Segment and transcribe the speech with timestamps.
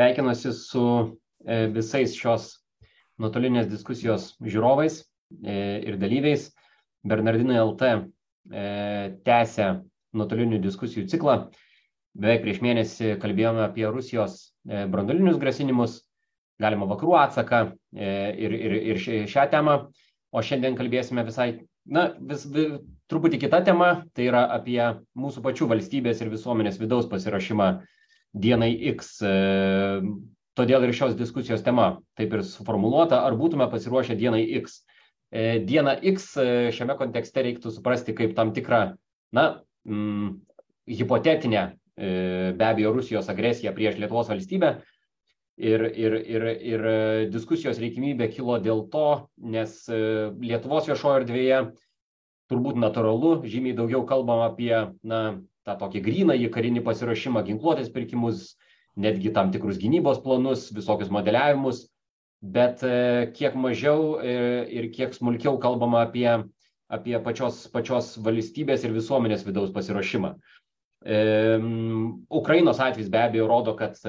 [0.00, 0.82] Sveikinuosi su
[1.44, 2.44] e, visais šios
[3.20, 4.94] nuotolinės diskusijos žiūrovais
[5.44, 5.56] e,
[5.90, 6.46] ir dalyviais.
[7.04, 7.98] Bernardinai LT e,
[9.28, 9.66] tęsia
[10.16, 11.34] nuotolinių diskusijų ciklą.
[12.16, 16.00] Beveik prieš mėnesį kalbėjome apie Rusijos brandolinius grasinimus,
[16.64, 17.60] galima vakarų atsaką
[17.92, 19.76] ir, ir, ir šią temą,
[20.32, 21.50] o šiandien kalbėsime visai,
[21.84, 22.48] na, vis,
[23.12, 24.80] truputį kita tema, tai yra apie
[25.12, 27.74] mūsų pačių valstybės ir visuomenės vidaus pasirašymą
[28.32, 29.18] dienai X.
[29.22, 29.32] E,
[30.58, 34.80] todėl ir šios diskusijos tema taip ir suformuoluota, ar būtume pasiruošę dienai X.
[35.30, 38.94] E, diena X e, šiame kontekste reiktų suprasti kaip tam tikrą,
[39.36, 39.50] na,
[39.88, 40.38] mm,
[40.90, 41.68] hipotetinę
[42.00, 44.78] be abejo Rusijos agresiją prieš Lietuvos valstybę.
[45.60, 46.84] Ir, ir, ir, ir
[47.28, 51.58] diskusijos reikimybė kilo dėl to, nes Lietuvos viešojo erdvėje
[52.48, 54.72] turbūt natūralu, žymiai daugiau kalbam apie
[55.04, 55.20] na,
[55.70, 58.54] tą tokį grynąjį karinį pasiruošimą, ginkluotės pirkimus,
[58.98, 61.84] netgi tam tikrus gynybos planus, visokius modeliavimus,
[62.40, 64.34] bet e, kiek mažiau e,
[64.72, 66.28] ir kiek smulkiau kalbama apie,
[66.90, 70.34] apie pačios, pačios valstybės ir visuomenės vidaus pasiruošimą.
[71.04, 71.20] E,
[72.40, 74.00] Ukrainos atvejs be abejo rodo, kad,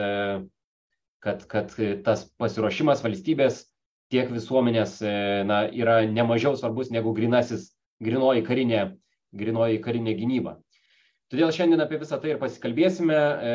[1.22, 1.76] kad, kad
[2.06, 3.66] tas pasiruošimas valstybės
[4.12, 4.98] tiek visuomenės
[5.48, 7.70] na, yra nemažiau svarbus negu grinasis,
[8.04, 8.82] grinoji karinė,
[9.32, 10.58] grinoji karinė gynyba.
[11.32, 13.16] Todėl šiandien apie visą tai ir pasikalbėsime.
[13.16, 13.52] E,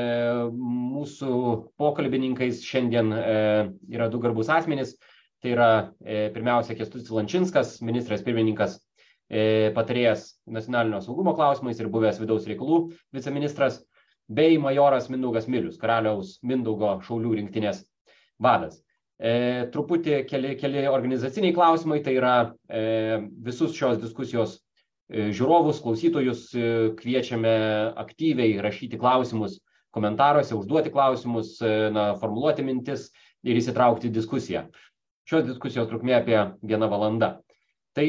[0.57, 1.33] mūsų
[1.77, 3.25] pokalbininkais šiandien e,
[3.93, 4.95] yra du garbus asmenys.
[5.45, 5.69] Tai yra
[6.01, 8.81] e, pirmiausia Kestutis Lančinskas, ministras pirmininkas,
[9.77, 12.77] patarėjas nacionalinio saugumo klausimais ir buvęs vidaus reikalų
[13.13, 13.81] viceministras,
[14.31, 17.83] bei majoras Mindaugas Milius, karaliaus Mindaugo šaulių rinktinės
[18.43, 18.81] vadas.
[19.17, 22.35] E, truputį keli, keli organizaciniai klausimai, tai yra
[22.69, 24.59] e, visus šios diskusijos
[25.11, 26.67] žiūrovus, klausytojus e,
[26.99, 27.55] kviečiame
[27.99, 29.61] aktyviai rašyti klausimus
[29.95, 33.11] komentaruose, užduoti klausimus, e, na, formuluoti mintis
[33.47, 34.67] ir įsitraukti į diskusiją.
[35.27, 37.37] Šios diskusijos trukmė apie vieną valandą.
[37.97, 38.07] Tai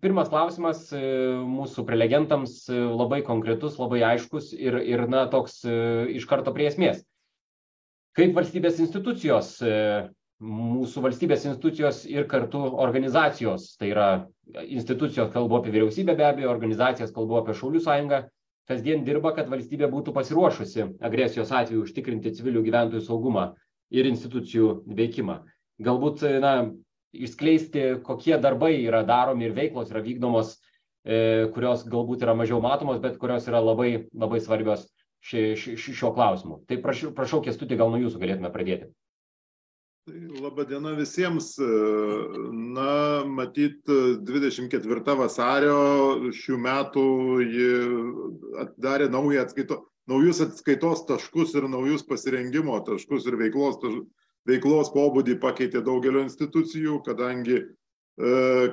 [0.00, 5.60] pirmas klausimas mūsų prelegentams labai konkretus, labai aiškus ir, ir na, toks
[6.08, 7.02] iš karto prie esmės.
[8.16, 9.58] Kaip valstybės institucijos
[10.44, 14.08] mūsų valstybės institucijos ir kartu organizacijos, tai yra
[14.66, 18.22] institucijos, kalbu apie vyriausybę be abejo, organizacijas, kalbu apie Šaulių sąjungą,
[18.68, 23.54] kasdien dirba, kad valstybė būtų pasiruošusi agresijos atveju užtikrinti civilių gyventojų saugumą
[23.94, 25.40] ir institucijų veikimą.
[25.86, 26.52] Galbūt, na,
[27.16, 30.56] išskleisti, kokie darbai yra daromi ir veiklos yra vykdomos,
[31.06, 34.84] e, kurios galbūt yra mažiau matomos, bet kurios yra labai, labai svarbios
[35.24, 36.60] ši, ši, šiuo klausimu.
[36.68, 38.90] Tai prašau, prašau Kestutį, gal nuo jūsų galėtume pradėti.
[40.06, 41.58] Tai Labą dieną visiems.
[42.52, 43.80] Na, matyt,
[44.22, 45.78] 24 vasario
[46.30, 47.06] šių metų
[47.42, 47.70] ji
[48.62, 53.82] atidarė naują atskaito, naujus atskaitos taškus ir naujus pasirengimo taškus ir veiklos,
[54.46, 57.66] veiklos pobūdį pakeitė daugelio institucijų, kadangi e,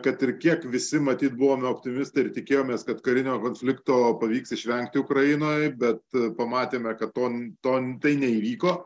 [0.06, 5.74] kad ir kiek visi matyt buvome optimistai ir tikėjomės, kad karinio konflikto pavyks išvengti Ukrainoje,
[5.82, 7.34] bet pamatėme, kad to,
[7.66, 8.84] to, tai neįvyko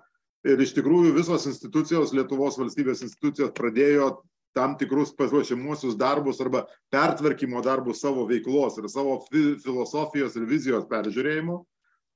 [0.47, 4.11] ir iš tikrųjų visos institucijos, Lietuvos valstybės institucijos pradėjo
[4.57, 6.63] tam tikrus pasiruošimuosius darbus arba
[6.93, 11.59] pertvarkymo darbus savo veiklos ir savo filosofijos ir vizijos peržiūrėjimo.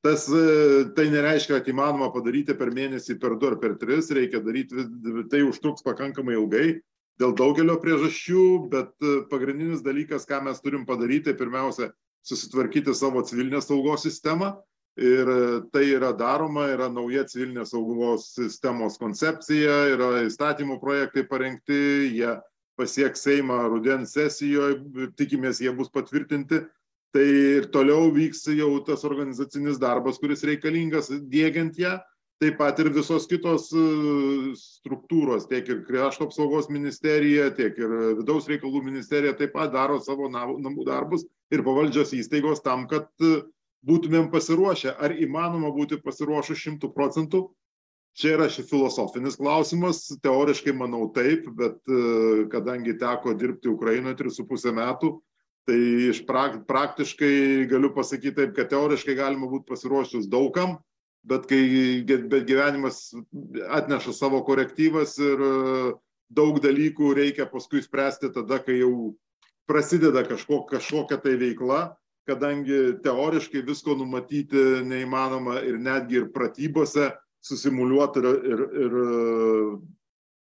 [0.02, 4.42] Tas e, tai nereiškia, kad įmanoma padaryti per mėnesį, per du ar per tris, reikia
[4.42, 4.88] daryti,
[5.30, 6.80] tai užtruks pakankamai ilgai
[7.22, 11.92] dėl daugelio priežasčių, bet e, pagrindinis dalykas, ką mes turim padaryti, pirmiausia,
[12.26, 14.56] susitvarkyti savo civilinės saugos sistemą,
[14.98, 21.82] ir e, tai yra daroma, yra nauja civilinės saugumos sistemos koncepcija, yra įstatymų projektai parengti,
[22.18, 22.36] jie
[22.80, 26.64] pasieks Seimą rudens sesijoje, tikimės jie bus patvirtinti.
[27.12, 31.98] Tai ir toliau vyks jau tas organizacinis darbas, kuris reikalingas dėgiant ją.
[32.42, 33.82] Taip pat ir visos kitos e,
[34.58, 40.32] struktūros, tiek ir krašto apsaugos ministerija, tiek ir vidaus reikalų ministerija taip pat daro savo
[40.32, 43.12] namų darbus ir pavaldžios įstaigos tam, kad
[43.88, 44.94] būtumėm pasiruošę.
[45.00, 47.48] Ar įmanoma būti pasiruošus šimtų procentų?
[48.18, 50.04] Čia yra šis filosofinis klausimas.
[50.24, 55.12] Teoriškai manau taip, bet e, kadangi teko dirbti Ukrainoje 3,5 metų,
[55.70, 55.80] tai
[56.10, 60.76] iš prak praktiškai galiu pasakyti taip, kad teoriškai galima būti pasiruošus daugam,
[61.24, 61.62] bet kai
[62.04, 63.14] bet gyvenimas
[63.80, 65.56] atneša savo korektyvas ir e,
[66.36, 69.16] daug dalykų reikia paskui spręsti tada, kai jau
[69.72, 71.94] prasideda kažko, kažkokia tai veikla,
[72.32, 77.12] kadangi teoriškai visko numatyti neįmanoma ir netgi ir pratybose
[77.44, 78.96] susimuliuoti ir, ir, ir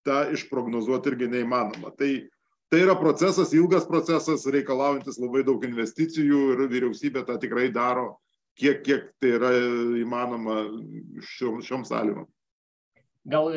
[0.08, 1.94] tą išprognozuoti irgi neįmanoma.
[1.98, 2.10] Tai,
[2.72, 8.18] tai yra procesas, ilgas procesas, reikalaujantis labai daug investicijų ir vyriausybė tą tikrai daro,
[8.60, 9.54] kiek, kiek tai yra
[10.02, 10.66] įmanoma
[11.36, 12.28] šiom, šiom sąlygom.
[13.30, 13.52] gal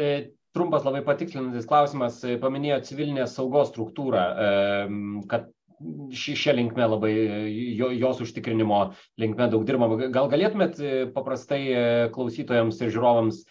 [0.55, 4.25] trumpas labai patikslinantis klausimas, paminėjo civilinės saugos struktūrą,
[5.31, 5.51] kad
[6.15, 7.13] šia linkme labai
[7.77, 8.81] jo, jos užtikrinimo
[9.21, 10.09] linkme daug dirbama.
[10.15, 10.79] Gal galėtumėt
[11.17, 11.61] paprastai
[12.15, 13.43] klausytojams ir žiūrovams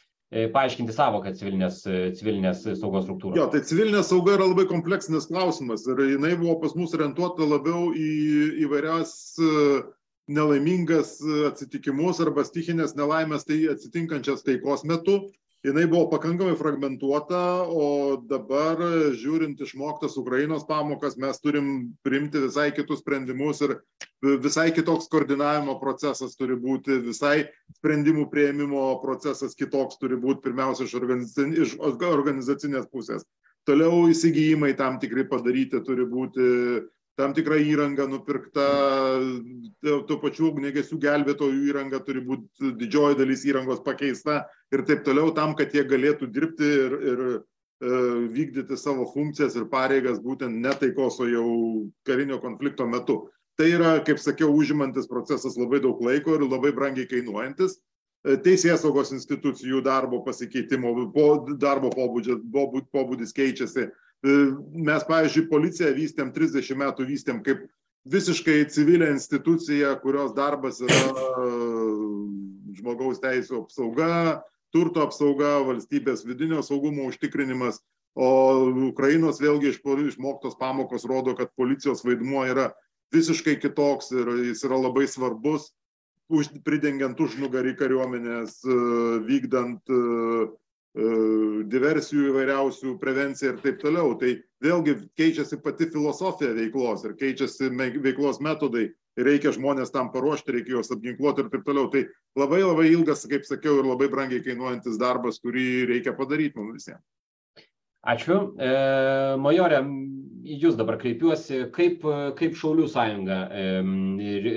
[0.54, 1.84] paaiškinti savoką civilinės,
[2.18, 3.38] civilinės saugos struktūros?
[3.38, 7.92] Jo, tai civilinė sauga yra labai kompleksinis klausimas ir jinai buvo pas mus orientuota labiau
[7.94, 8.10] į
[8.66, 9.14] įvairias
[10.32, 11.18] nelaimingas
[11.52, 15.20] atsitikimus arba stichinės nelaimės tai atsitinkančias taikos metu
[15.64, 18.82] jinai buvo pakankamai fragmentuota o dabar
[19.16, 21.70] žiūrint išmoktas ukrainos pamokas mes turim
[22.04, 23.78] priimti visai kitus sprendimus ir
[24.44, 30.98] visai kitoks koordinavimo procesas turi būti visai sprendimų priėmimo procesas kitoks turi būt pirmiausia iš
[31.00, 33.24] organizacin iš organizacinės pusės.
[33.64, 36.50] Toliau įsigijimai tam tikri padaryti turi būti
[37.20, 38.66] tam tikra įranga nupirkta,
[39.84, 44.44] tų pačių ugnegesių gelbėtojų įranga turi būti didžioji dalis įrangos pakeista
[44.74, 47.40] ir taip toliau, tam, kad jie galėtų dirbti ir, ir e,
[48.34, 51.48] vykdyti savo funkcijas ir pareigas būtent netaikos, o jau
[52.08, 53.24] karinio konflikto metu.
[53.60, 57.78] Tai yra, kaip sakiau, užimantis procesas labai daug laiko ir labai brangiai kainuojantis.
[58.26, 60.96] E, teisės saugos institucijų darbo pasikeitimo,
[61.62, 62.42] darbo pobūdis,
[62.90, 63.92] pobūdis keičiasi
[64.24, 67.66] mes, pavyzdžiui, policiją vystėm 30 metų vystėm kaip
[68.08, 71.50] visiškai civilę instituciją, kurios darbas yra e,
[72.80, 74.44] žmogaus teisų apsauga,
[74.76, 77.82] turto apsauga, valstybės vidinio saugumo užtikrinimas.
[78.14, 78.30] O
[78.92, 82.70] Ukrainos vėlgi išmoktos pamokos rodo, kad policijos vaidmuo yra
[83.12, 85.72] visiškai kitoks ir jis yra labai svarbus,
[86.30, 88.76] už, pridengiant užnugarį kariuomenės, e,
[89.28, 90.63] vykdant uh, E,
[90.94, 94.14] diversijų įvairiausių, prevencija ir taip toliau.
[94.20, 97.72] Tai vėlgi keičiasi pati filosofija veiklos ir keičiasi
[98.04, 98.92] veiklos metodai.
[99.18, 101.90] Reikia žmonės tam paruošti, reikia juos apginkluoti ir taip toliau.
[101.94, 102.06] Tai
[102.38, 107.04] labai labai ilgas, kaip sakiau, ir labai brangiai kainuojantis darbas, kurį reikia padaryti mums visiems.
[108.04, 108.38] Ačiū.
[108.60, 108.72] E,
[109.40, 109.84] majorė,
[110.44, 112.02] jūs dabar kreipiuosi, kaip,
[112.36, 113.68] kaip Šaulių sąjunga e,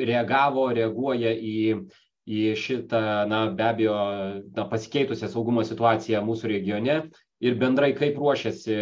[0.09, 1.59] reagavo, reaguoja į
[2.27, 3.01] į šitą,
[3.31, 3.97] na, be abejo,
[4.57, 6.99] na, pasikeitusią saugumo situaciją mūsų regione
[7.41, 8.77] ir bendrai kaip ruošiasi,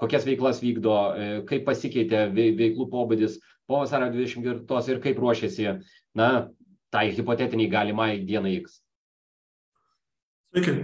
[0.00, 3.38] kokias veiklas vykdo, e, kaip pasikeitė veiklų pobūdis
[3.68, 5.74] po vasario 24 ir kaip ruošiasi,
[6.16, 6.30] na,
[6.94, 8.80] tai hipotetiniai galimai dienai X.
[10.48, 10.78] Sveiki.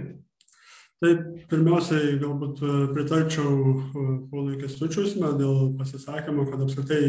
[1.03, 1.11] Tai
[1.51, 7.01] pirmiausiai galbūt e, pritarčiau e, ponui Kestučius dėl pasisakymo, kad apskritai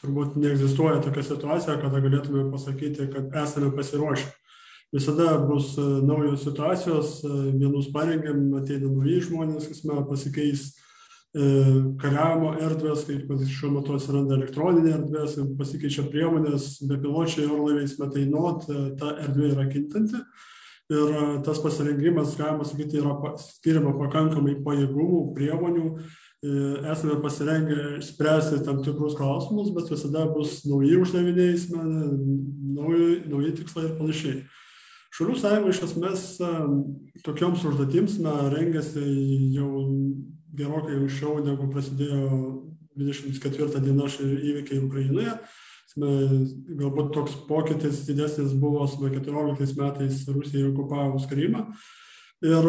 [0.00, 4.28] turbūt neegzistuoja tokia situacija, kada galėtume pasakyti, kad esame pasiruošę.
[4.94, 10.68] Visada bus e, naujos situacijos, e, vienus parengėm, ateina nauji žmonės, kasme pasikeis
[11.34, 11.46] e,
[12.00, 18.68] kariavimo erdvės, kaip šiuo metu atsiranda elektroninė erdvės, pasikeičia priemonės, bepiločiai orlaiviais metainot,
[19.00, 20.22] ta erdvė yra kintanti.
[20.86, 25.88] Ir tas pasirengimas, galima sakyti, yra skiriama pakankamai pajėgumų, priemonių,
[26.42, 31.56] esame pasirengę spręsti tam tikrus klausimus, bet visada bus nauji uždaviniai,
[32.76, 34.38] nauji, nauji tikslai ir panašiai.
[35.16, 36.48] Šalių sąjunga iš esmės e,
[37.24, 39.00] tokioms užduotims na, rengiasi
[39.54, 39.70] jau
[40.56, 42.26] gerokai anksčiau, negu prasidėjo
[43.00, 45.38] 24 diena įvykiai Ukrainoje.
[45.96, 51.62] Galbūt toks pokytis didesnis buvo 14 metais Rusijai okupavus Krymą.
[52.44, 52.68] Ir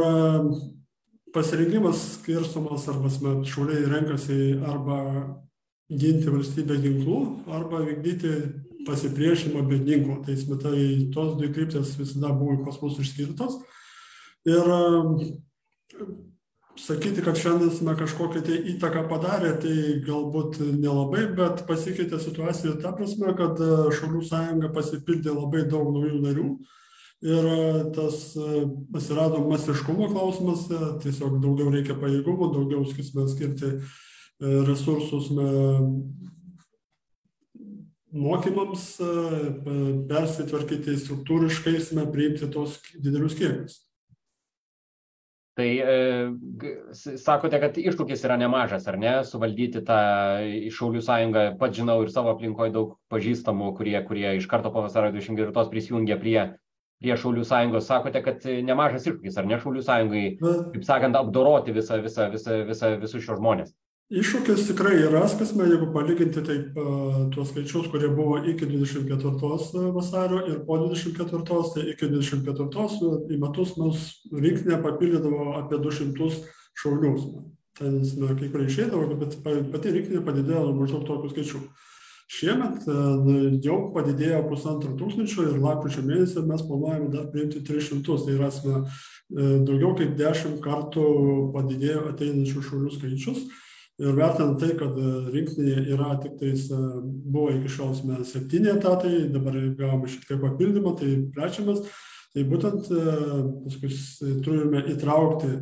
[1.38, 3.12] pasirengimas skirstomas arba
[3.46, 5.02] šauliai renkasi arba
[5.88, 7.20] ginti valstybę ginklų
[7.54, 8.32] arba vykdyti
[8.88, 10.22] pasipriešinimą be ginklų.
[10.26, 10.80] Tai, tai
[11.14, 13.60] tos dvi kryptis visada buvo pas mus išskirtos.
[14.48, 14.72] Ir
[16.78, 22.94] sakyti, kad šiandien mes kažkokią tai įtaką padarė, tai galbūt nelabai, bet pasikeitė situacija ta
[22.96, 23.60] prasme, kad
[23.98, 26.50] Šaulių sąjunga pasipildė labai daug naujų narių
[27.22, 33.78] ir e, tas e, atsirado masiškumo klausimas, e, tiesiog daugiau reikia pajėgumų, daugiau skirtume skirti
[34.38, 35.32] resursus
[38.14, 38.84] mokymams,
[40.12, 41.74] persitvarkyti struktūriškai,
[42.14, 43.80] priimti tos didelius kiekius.
[45.58, 45.66] Tai
[46.94, 49.98] sakote, kad iššūkis yra nemažas, ar ne, suvaldyti tą
[50.70, 55.10] Šaulių sąjungą, pat žinau ir savo aplinkoje daug pažįstamų, kurie, kurie iš karto po vasario
[55.18, 56.42] 24 prisijungė prie
[57.02, 57.90] prie Šaulių sąjungos.
[57.90, 62.96] Sakote, kad nemažas iššūkis, ar ne Šaulių sąjungai, kaip sakant, apdoroti visą, visą, visą, visą,
[63.02, 63.76] visus šios žmonės?
[64.08, 66.78] Iššūkis tikrai yra, kasme, jeigu palyginti taip
[67.34, 71.42] tuos skaičius, kurie buvo iki 24 vasario ir po 24,
[71.74, 76.30] tai iki 24 į metus mūsų rinktinė papildydavo apie 200
[76.80, 77.28] šaulius.
[77.78, 77.92] Tai
[78.40, 81.62] kai kurie išėdavo, bet pati rinktinė padidėjo maždaug tokių skaičių.
[82.28, 82.84] Šiemet
[83.64, 88.82] jau padidėjo pusantro tūkstančio ir lapkričio mėnesį mes planuojame dar priimti 300, tai rasime
[89.30, 91.06] daugiau kaip 10 kartų
[91.56, 93.48] padidėjo ateinančių šaulių skaičius.
[93.98, 94.94] Ir vertinant tai, kad
[95.34, 97.96] rinktinėje yra tik tais, buvo iki šiol
[98.28, 101.82] septyni etatai, dabar gavome šiek tiek papildymą, tai plečiamas.
[102.36, 102.92] Tai būtent
[103.64, 103.90] paskui
[104.46, 105.56] turime įtraukti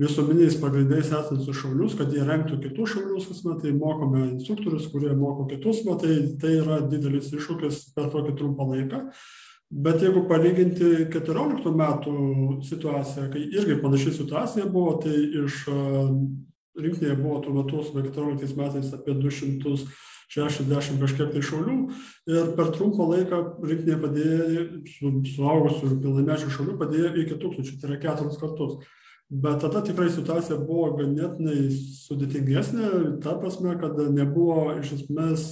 [0.00, 5.46] visuomeniais pagrindais esančius šaulius, kad jie renktų kitus šaulius kasmet, tai mokome instruktorius, kurie moko
[5.50, 9.04] kitus, bet tai, tai yra didelis iššūkis per tokį trumpą laiką.
[9.74, 12.16] Bet jeigu palyginti 14 metų
[12.66, 15.62] situaciją, kai irgi panaši situacija buvo, tai iš
[16.74, 21.78] rinktinėje buvo tuo metu, 14 metais apie 260 kažkiek tai šaulių
[22.34, 27.90] ir per trumpą laiką rinktinė padėjo, su suaugusių ir pilnamečių šaulių padėjo iki tūkstančių, tai
[27.92, 28.78] yra keturis kartus.
[29.30, 32.88] Bet tada tikrai situacija buvo ganėtinai sudėtingesnė,
[33.24, 35.46] ta prasme, kad nebuvo iš esmės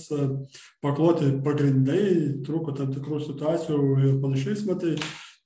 [0.85, 4.97] pakloti pagrindai, trūko tam tikrų situacijų ir panašiais metai.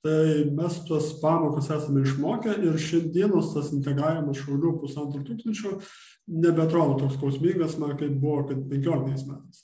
[0.05, 5.79] Tai mes tuos pamokas esame išmokę ir šiandienos tas integravimas šaulių pusantro tūkstančio
[6.27, 9.63] nebetrodo toks skausmingas, man kaip buvo, kad 15 metais.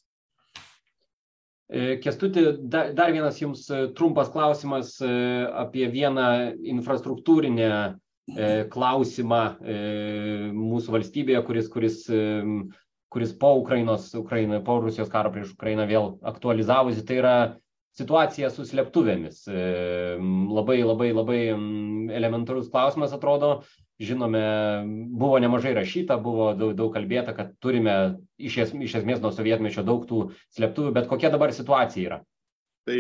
[2.04, 3.66] Kestuti, dar vienas jums
[3.98, 6.28] trumpas klausimas apie vieną
[6.74, 7.70] infrastruktūrinę
[8.74, 9.42] klausimą
[10.56, 11.98] mūsų valstybėje, kuris, kuris,
[13.12, 17.36] kuris po Ukrainos, Ukraina, po Rusijos karo prieš Ukrainą vėl aktualizavosi, tai yra
[17.94, 19.44] situacija su slėptuvėmis.
[20.54, 21.40] Labai, labai, labai
[22.16, 23.62] elementarus klausimas atrodo.
[24.04, 24.40] Žinome,
[25.14, 27.94] buvo nemažai rašyta, buvo daug, daug kalbėta, kad turime
[28.42, 30.24] iš, es, iš esmės nuo sovietmečio daug tų
[30.58, 32.18] slėptuvių, bet kokia dabar situacija yra?
[32.90, 32.98] Tai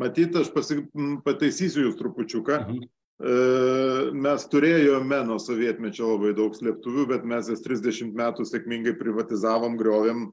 [0.00, 0.80] matyt, aš pasi,
[1.26, 2.62] pataisysiu jūs trupučiuką.
[2.64, 2.88] Mhm.
[3.20, 10.30] Mes turėjome nuo sovietmečio labai daug slėptuvių, bet mes jas 30 metų sėkmingai privatizavom, griovėm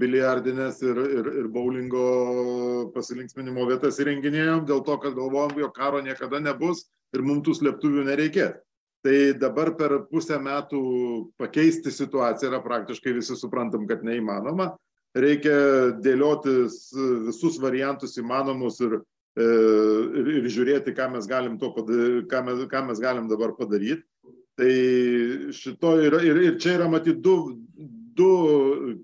[0.00, 6.40] biliardinės ir, ir, ir bowlingo pasilinksminimo vietas įrenginėjom dėl to, kad galvojom, jog karo niekada
[6.40, 8.56] nebus ir mums tų slėptuvių nereikės.
[9.02, 10.80] Tai dabar per pusę metų
[11.36, 14.76] pakeisti situaciją yra praktiškai visi suprantam, kad neįmanoma.
[15.18, 16.86] Reikia dėliotis
[17.26, 19.00] visus variantus įmanomus ir,
[19.38, 24.04] ir, ir žiūrėti, ką mes galim, padaryti, ką mes, ką mes galim dabar padaryti.
[24.58, 24.72] Tai
[25.56, 27.36] šito yra, ir, ir čia yra matyti du,
[28.16, 28.32] du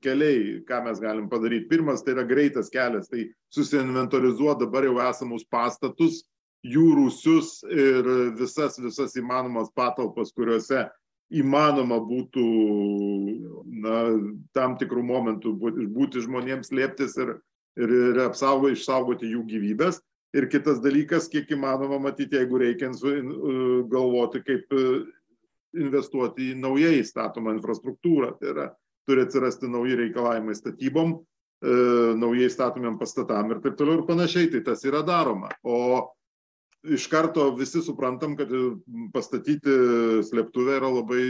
[0.04, 1.68] keliai, ką mes galim padaryti.
[1.70, 6.22] Pirmas tai yra greitas kelias, tai susiinventorizuoti dabar jau esamus pastatus,
[6.66, 8.08] jų rūsius ir
[8.38, 10.88] visas, visas įmanomas patalpas, kuriuose
[11.28, 12.44] įmanoma būtų
[13.84, 13.96] na,
[14.56, 17.36] tam tikrų momentų būti, žmonėms lieptis ir,
[17.76, 20.00] ir, ir apsaugoti, išsaugoti jų gyvybės.
[20.36, 22.90] Ir kitas dalykas, kiek įmanoma matyti, jeigu reikia
[23.88, 24.74] galvoti, kaip
[25.78, 28.34] investuoti į naujai statomą infrastruktūrą.
[28.36, 28.66] Tai yra
[29.08, 31.74] turi atsirasti nauji reikalavimai statybom, e,
[32.20, 35.48] naujai statomiem pastatam ir taip toliau ir panašiai, tai tas yra daroma.
[35.64, 36.08] O
[36.84, 38.52] iš karto visi suprantam, kad
[39.14, 39.76] pastatyti
[40.28, 41.24] slėptuvę yra labai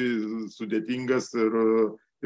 [0.52, 1.55] sudėtingas ir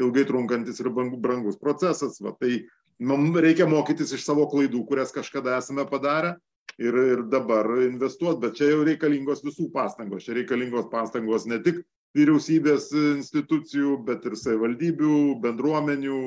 [0.01, 2.17] ilgai trunkantis ir brangus procesas.
[2.21, 2.65] Va, tai
[2.99, 6.33] mums reikia mokytis iš savo klaidų, kurias kažkada esame padarę
[6.77, 10.25] ir, ir dabar investuoti, bet čia jau reikalingos visų pastangos.
[10.25, 11.83] Čia reikalingos pastangos ne tik
[12.17, 16.19] vyriausybės institucijų, bet ir savivaldybių, bendruomenių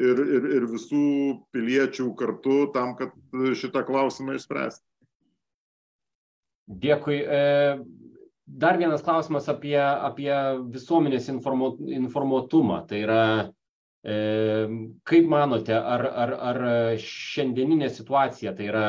[0.00, 1.06] ir, ir, ir visų
[1.52, 3.12] piliečių kartu tam, kad
[3.58, 4.84] šitą klausimą išspręsti.
[6.82, 7.18] Dėkui.
[7.20, 7.42] E,
[8.46, 10.32] dar vienas klausimas apie, apie
[10.72, 12.84] visuomenės informu, informuotumą.
[12.88, 13.24] Tai yra,
[14.04, 14.16] e,
[15.08, 16.62] kaip manote, ar, ar, ar
[17.02, 18.86] šiandieninė situacija, tai yra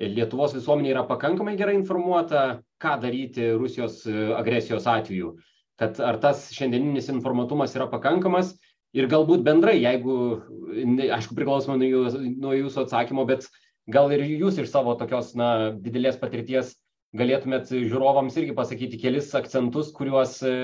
[0.00, 5.34] Lietuvos visuomenė yra pakankamai gerai informuota, ką daryti Rusijos e, agresijos atveju.
[5.80, 8.54] Kad ar tas šiandieninis informatumas yra pakankamas
[8.96, 10.14] ir galbūt bendrai, jeigu,
[11.16, 13.46] aišku, priklausomai nuo, jūs, nuo jūsų atsakymo, bet
[13.92, 16.74] gal ir jūs iš savo tokios na, didelės patirties
[17.16, 20.54] galėtumėt žiūrovams irgi pasakyti kelis akcentus, kuriuos e,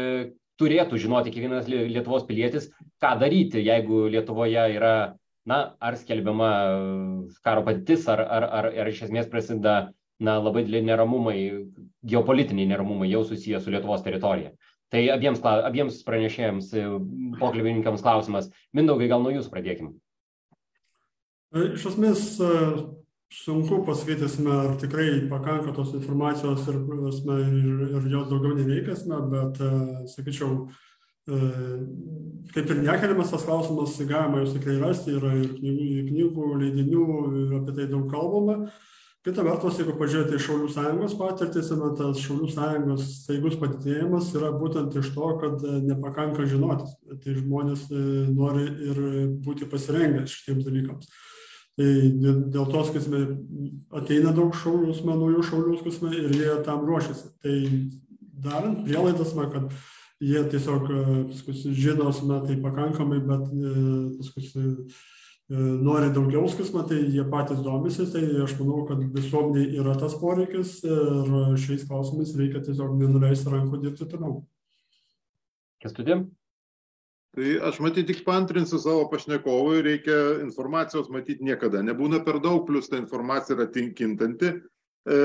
[0.60, 2.70] turėtų žinoti kiekvienas Lietuvos pilietis,
[3.02, 4.94] ką daryti, jeigu Lietuvoje yra
[5.46, 6.50] na, ar skelbiama
[7.46, 9.76] karo padėtis, ar, ar, ar, ar iš esmės prasideda
[10.18, 11.36] na, labai dideli neramumai,
[12.08, 14.54] geopolitiniai neramumai jau susiję su Lietuvos teritorija.
[14.92, 16.70] Tai abiems, abiems pranešėjams,
[17.40, 18.50] pokalbininkams klausimas.
[18.76, 19.90] Mindaugai, gal nuo jūsų pradėkime.
[21.56, 22.22] Iš esmės,
[23.34, 29.62] sunku pasakyti, ar tikrai pakanka tos informacijos ir, ir, ir jos daugiau nereikėsime, bet,
[30.14, 30.68] sakyčiau,
[31.26, 37.06] kaip ir nekeliamas tas klausimas, galima jūs tikrai rasti, yra ir knygų, knygų leidinių,
[37.60, 38.68] apie tai daug kalbama,
[39.26, 44.94] kita vertus jeigu pažiūrėti į šaulių sąjungos patirtis tas šaulių sąjungos staigus padidėjimas yra būtent
[45.00, 46.86] iš to kad nepakanka žinoti
[47.24, 49.00] tai žmonės e, nori ir
[49.42, 51.10] būti pasirengę šitiems dalykams.
[51.76, 51.88] Tai
[52.54, 53.24] dėl to sakysime
[53.98, 57.34] ateina daug šaulių naujų šaulių sakysime ir jie tam ruošiasi.
[57.42, 57.56] Tai
[58.46, 59.74] darant prielaidas na kad
[60.22, 60.88] jie tiesiog
[61.32, 63.46] paskui žino na tai pakankamai bet
[64.18, 64.86] paskui
[65.46, 70.16] E, nori daugiau skismo, tai jie patys domisi, tai aš manau, kad visuomeniai yra tas
[70.18, 71.28] poreikis ir
[71.62, 74.40] šiais klausimais reikia tiesiog nenuleisti rankų dirbti toliau.
[75.84, 76.24] Kestudim?
[77.36, 81.84] Tai aš matyti tik pantrinsiu savo pašnekovui, reikia informacijos matyti niekada.
[81.92, 84.56] Nebūna per daug, plus ta informacija yra tinkintanti.
[85.06, 85.16] E,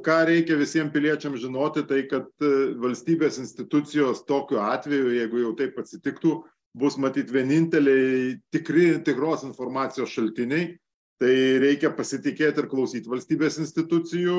[0.00, 5.76] ką reikia visiems piliečiams žinoti, tai kad e, valstybės institucijos tokiu atveju, jeigu jau taip
[5.82, 6.38] atsitiktų,
[6.80, 10.70] bus matyt vieninteliai tikri tikros informacijos šaltiniai.
[11.22, 14.38] Tai reikia pasitikėti ir klausyti valstybės institucijų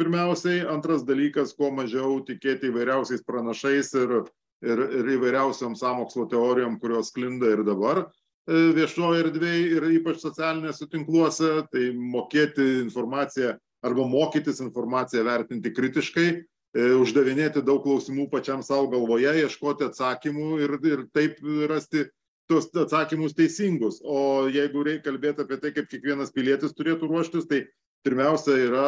[0.00, 0.62] pirmiausiai.
[0.70, 4.22] Antras dalykas kuo mažiau tikėti įvairiausiais pranašais ir
[4.60, 10.88] ir ir įvairiausiom sąmokslo teorijom kurios sklinda ir dabar e, viešojoj erdvėj ir ypač socialiniuose
[10.92, 13.54] tinkluose tai mokėti informaciją
[13.86, 16.30] arba mokytis informaciją vertinti kritiškai
[16.70, 22.04] E, uždavinėti daug klausimų pačiam savo galvoje, ieškoti atsakymų ir, ir taip rasti
[22.50, 23.98] tuos atsakymus teisingus.
[24.06, 27.64] O jeigu reikia kalbėti apie tai, kaip kiekvienas pilietis turėtų ruoštis, tai
[28.06, 28.86] pirmiausia yra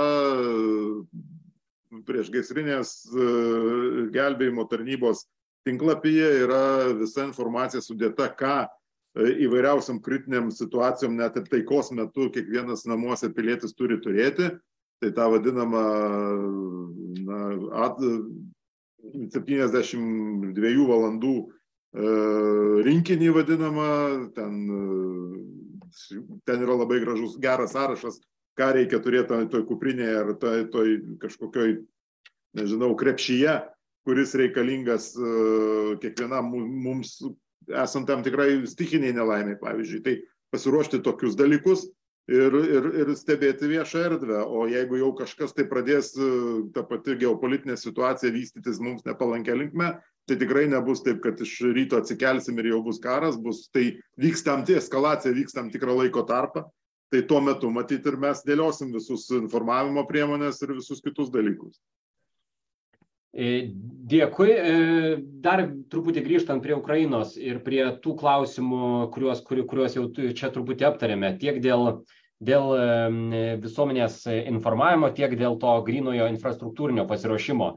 [2.07, 3.27] prieš gaisrinės e,
[4.15, 5.27] gelbėjimo tarnybos
[5.67, 6.63] tinklapyje yra
[6.99, 13.75] visa informacija sudėta, ką e, įvairiausiam kritiniam situacijom, net ir taikos metu kiekvienas namuose pilietis
[13.75, 14.53] turi turėti
[15.03, 15.83] tai tą vadinamą
[17.27, 17.39] na,
[17.85, 17.99] at,
[19.03, 21.47] 72 valandų e,
[22.87, 23.89] rinkinį vadinamą,
[24.37, 28.21] ten, e, ten yra labai gražus, geras sąrašas,
[28.59, 30.89] ką reikia turėti toj kuprinėje ar toj, toj
[31.25, 31.71] kažkokioj,
[32.59, 33.59] nežinau, krepšyje,
[34.07, 35.23] kuris reikalingas e,
[36.03, 37.19] kiekvienam mums
[37.71, 40.03] esant tam tikrai stikiniai nelaimiai, pavyzdžiui.
[40.07, 40.15] Tai
[40.55, 41.87] pasiruošti tokius dalykus
[42.31, 44.43] ir, ir, ir stebėti viešą erdvę.
[44.47, 46.29] O jeigu jau kažkas tai pradės e,
[46.75, 49.93] ta pati geopolitinė situacija vystytis mums nepalankia linkme,
[50.29, 53.91] tai tikrai nebus taip, kad iš ryto atsikelsim ir jau bus karas, bus tai
[54.23, 56.69] vyks tam, tai eskalacija vyks tam tikrą laiko tarpą.
[57.13, 61.77] Tai tuo metu matyti ir mes dėliosim visus informavimo priemonės ir visus kitus dalykus.
[63.33, 63.73] E,
[64.13, 64.51] dėkui.
[64.53, 64.73] E,
[65.45, 71.33] dar truputį grįžtant prie Ukrainos ir prie tų klausimų, kuriuos, kuriuos jau čia truputį aptarėme,
[71.41, 72.05] tiek dėl,
[72.45, 72.69] dėl
[73.63, 77.73] visuomenės informavimo, tiek dėl to grinojo infrastruktūrinio pasiruošimo.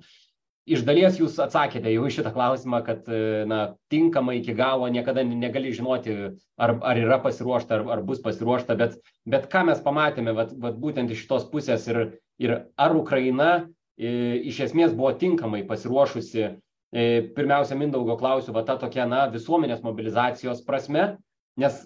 [0.65, 3.59] Iš dalies jūs atsakėte jau šitą klausimą, kad e, na,
[3.93, 6.15] tinkamai iki galo niekada negali žinoti,
[6.57, 8.95] ar, ar yra pasiruošta, ar, ar bus pasiruošta, bet,
[9.29, 11.99] bet ką mes pamatėme, vat, vat būtent iš šitos pusės ir,
[12.41, 13.51] ir ar Ukraina
[13.97, 16.47] iš esmės buvo tinkamai pasiruošusi,
[16.95, 17.05] e,
[17.35, 21.15] pirmiausia, Mindaugo klausiu, va ta tokia, na, visuomenės mobilizacijos prasme,
[21.59, 21.85] nes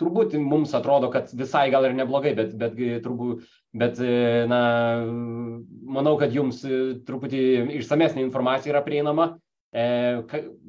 [0.00, 4.60] turbūt mums atrodo, kad visai gal ir neblogai, bet, bet turbūt, bet, e, na,
[5.96, 7.42] manau, kad jums e, truputį
[7.78, 9.34] išsamesnė informacija yra prieinama,
[9.70, 9.86] e,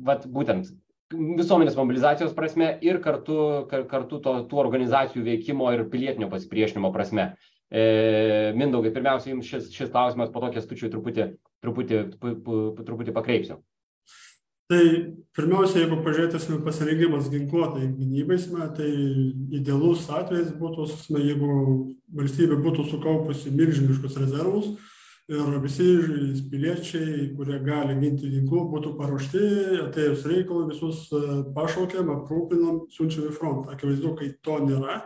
[0.06, 0.70] vat būtent
[1.16, 7.32] visuomenės mobilizacijos prasme ir kartu, kartu to, tų organizacijų veikimo ir pilietinio pasipriešinimo prasme.
[7.34, 11.32] E, Mindaugai, pirmiausia, jums šis, šis klausimas, po to kestučiui truputį,
[11.66, 13.62] truputį, truputį pakreipsiu.
[14.66, 14.82] Tai
[15.38, 18.40] pirmiausia, jeigu pažiūrėtume pasirengimas ginkluotai gynybai,
[18.74, 18.90] tai
[19.54, 20.88] idealus atvejas būtų,
[21.22, 21.50] jeigu
[22.18, 24.72] valstybė būtų sukaupusi milžiniškus rezervus
[25.30, 25.86] ir visi
[26.50, 29.46] piliečiai, kurie gali ginti ginklų, būtų paruošti,
[29.84, 31.08] atėjus reikalui visus
[31.54, 33.74] pašaukiam, aprūpinam, siunčiam į frontą.
[33.74, 35.04] Akivaizdu, kai to nėra,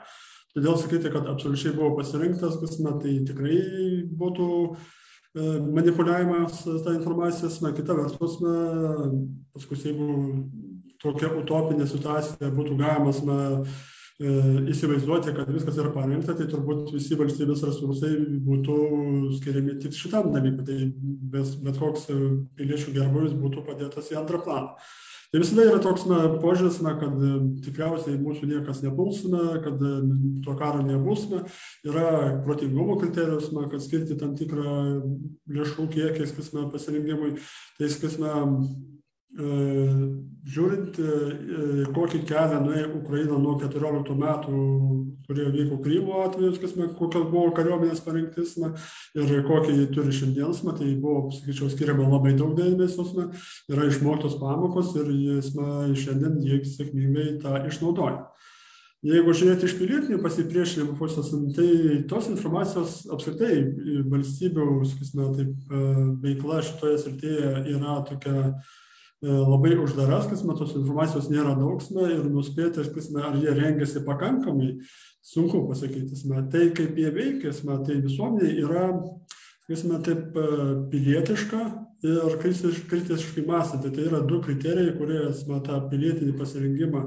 [0.55, 3.59] Todėl sakyti, kad absoliučiai buvo pasirinktas, kas na, tai tikrai
[4.17, 5.43] būtų e,
[5.77, 8.55] manipuliavimas tą informaciją, na, kita vertus, na,
[9.53, 10.09] paskui jeigu
[11.03, 13.37] tokia utopinė situacija būtų galimas, na,
[14.17, 14.31] e,
[14.73, 18.15] įsivaizduoti, kad viskas yra parengta, tai turbūt visi valstybės resursai
[18.47, 18.79] būtų
[19.37, 20.79] skiriami tik šitam dalykui, tai
[21.35, 22.09] bet, bet koks
[22.57, 24.73] piliečių gerbuvis būtų padėtas į antrą planą.
[25.29, 29.77] Tai visada yra toks na, požiūris, na, kad e, tikriausiai mūsų niekas nepuls, na, kad
[29.77, 29.91] e,
[30.45, 31.27] to karo nebus.
[31.29, 31.43] Na,
[31.85, 32.07] yra
[32.45, 34.71] protingumo kriterijus, na, kad skirti tam tikrą
[35.53, 37.35] lėšų kiekį, sakysime, pasirinkimui.
[37.77, 44.61] Tai, sakysime, E, žiūrint, e, kokį kelią nuėjo Ukraina nuo 14 metų,
[45.27, 50.95] kurie vyko Krymo atvejus, kas, kokia buvo kariuomenės parengtis ir kokį jį turi šiandien, tai
[50.97, 53.05] buvo, sakyčiau, skiriama labai daug dėmesio,
[53.69, 58.25] yra išmoktos pamokos ir jis šiandien jie sėkmingai tą išnaudoja.
[59.05, 63.61] Jeigu žiūrėti iš pilietinių pasipriešinimo pusės, tai tos informacijos apskritai
[64.11, 65.83] valstybių, sakysime, taip, e,
[66.25, 68.53] veikla šitoje srityje yra tokia e,
[69.21, 74.77] labai uždara, sakysime, tos informacijos nėra daug, ir nuspėti, sakysime, ar jie rengiasi pakankamai,
[75.25, 76.15] sunku pasakyti.
[76.51, 77.51] Tai kaip jie veikia,
[77.83, 78.87] tai visuomenė yra,
[79.65, 80.47] sakysime, taip e,
[80.93, 81.61] pilietiška
[82.07, 83.91] ir kritiškai mąstanti.
[83.91, 87.05] Tai yra du kriterijai, kurie, sakysime, tą pilietinį pasirinkimą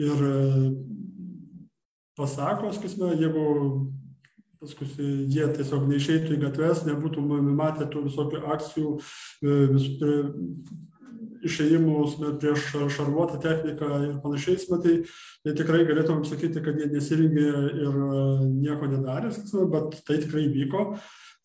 [0.00, 0.28] ir
[2.16, 3.44] pasako, sakysime, jeigu
[4.60, 4.88] paskui
[5.32, 7.22] jie tiesiog neišeitų į gatves, nebūtų
[7.56, 8.96] matę tų visokių akcijų,
[9.44, 10.16] e, visų
[11.46, 12.02] išėjimų
[12.40, 14.94] prieš šarvuotą techniką ir panašiai, tai,
[15.44, 17.46] tai tikrai galėtumėm sakyti, kad jie nesirinkė
[17.86, 18.20] ir e,
[18.66, 19.32] nieko nedarė,
[19.72, 20.90] bet tai tikrai vyko.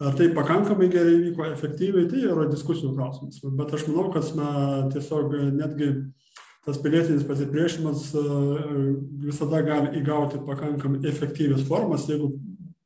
[0.03, 3.39] Ar tai pakankamai gerai vyko, efektyviai, tai yra diskusijų klausimas.
[3.55, 4.49] Bet aš manau, kad na,
[4.91, 5.93] tiesiog netgi
[6.65, 8.25] tas pilietinis pasipriešinimas e,
[9.29, 12.33] visada gali įgauti pakankamai efektyvias formas, jeigu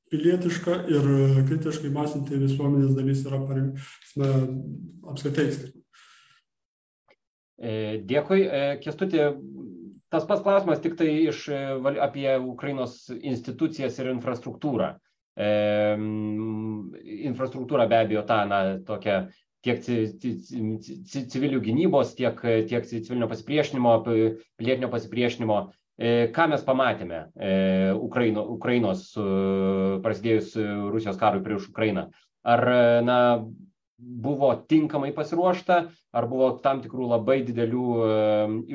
[0.09, 1.09] pilietiška ir
[1.49, 3.41] kritiškai mąstanti visuomenės dalis yra
[5.09, 5.49] apskritai
[7.59, 8.45] dėkui.
[8.45, 9.33] E, Kestutė,
[10.09, 11.45] tas pats klausimas tik tai iš,
[11.99, 14.93] apie Ukrainos institucijas ir infrastruktūrą.
[15.39, 15.95] E,
[17.29, 19.19] infrastruktūra be abejo tą, na, tokią
[19.63, 25.59] tiek civilių gynybos, tiek, tiek civilinio pasipriešinimo, pilietinio pasipriešinimo.
[25.99, 27.53] E, ką mes pamatėme e,
[27.91, 29.09] Ukraino, Ukrainos
[30.03, 30.53] prasidėjus
[30.93, 32.07] Rusijos karui prieš Ukrainą?
[32.47, 32.63] Ar
[33.03, 33.17] na,
[33.99, 35.79] buvo tinkamai pasiruošta,
[36.15, 38.11] ar buvo tam tikrų labai didelių e,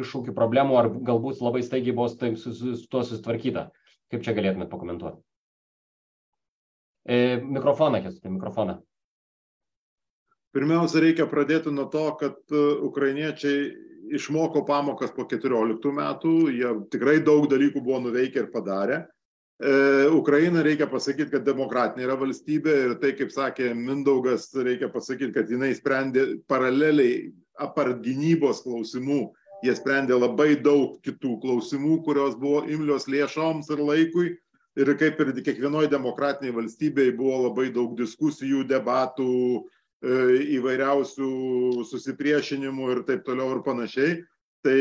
[0.05, 3.69] iššūkių problemų, ar galbūt labai staigiai buvo su, su, su tuo susitvarkyta?
[4.13, 5.23] Kaip čia galėtumėt pakomentuoti?
[7.05, 8.79] Mikrofoną, Kestutė, mikrofoną.
[10.55, 13.73] Pirmiausia, reikia pradėti nuo to, kad e, ukrainiečiai
[14.15, 19.01] išmoko pamokas po 14 metų, jie tikrai daug dalykų buvo nuveikę ir padarę.
[19.63, 25.33] E, Ukraina, reikia pasakyti, kad demokratinė yra valstybė ir tai, kaip sakė Mindaugas, reikia pasakyti,
[25.37, 27.31] kad jinai sprendė paraleliai
[27.63, 29.29] apart gynybos klausimų,
[29.65, 34.33] jie sprendė labai daug kitų klausimų, kurios buvo imlios lėšoms ir laikui.
[34.75, 39.63] Ir kaip ir kiekvienoje demokratinėje valstybėje buvo labai daug diskusijų, debatų,
[40.05, 40.15] E,
[40.59, 41.29] įvairiausių
[41.89, 44.19] susipriešinimų ir taip toliau ir panašiai.
[44.65, 44.81] Tai,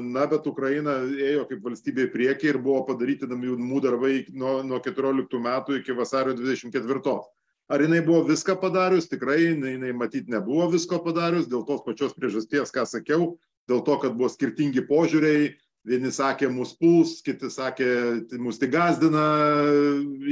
[0.00, 4.78] na, bet Ukraina ėjo kaip valstybė į priekį ir buvo padaryti namų darbai nuo, nuo
[4.80, 7.18] 14 metų iki vasario 24.
[7.68, 9.10] Ar jinai buvo viską padarius?
[9.10, 13.34] Tikrai jinai, jinai matyt nebuvo visko padarius, dėl tos pačios priežasties, ką sakiau,
[13.68, 15.52] dėl to, kad buvo skirtingi požiūriai,
[15.84, 17.92] vieni sakė mus puls, kiti sakė
[18.40, 19.28] mus tik gazdina,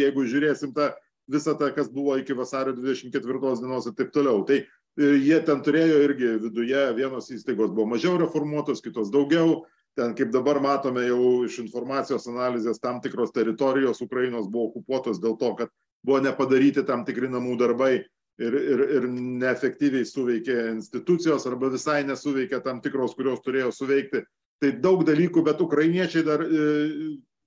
[0.00, 0.94] jeigu žiūrėsim tą
[1.30, 4.42] visą tą, kas buvo iki vasario 24 dienos ir taip toliau.
[4.48, 4.62] Tai
[5.00, 9.62] jie ten turėjo irgi viduje, vienos įstaigos buvo mažiau reformuotos, kitos daugiau.
[9.98, 15.34] Ten, kaip dabar matome jau iš informacijos analizės, tam tikros teritorijos Ukrainos buvo okupuotos dėl
[15.40, 15.72] to, kad
[16.06, 17.94] buvo nepadaryti tam tikri namų darbai
[18.40, 24.22] ir, ir, ir neefektyviai suveikė institucijos arba visai nesuveikė tam tikros, kurios turėjo suveikti.
[24.60, 26.64] Tai daug dalykų, bet ukrainiečiai dar e,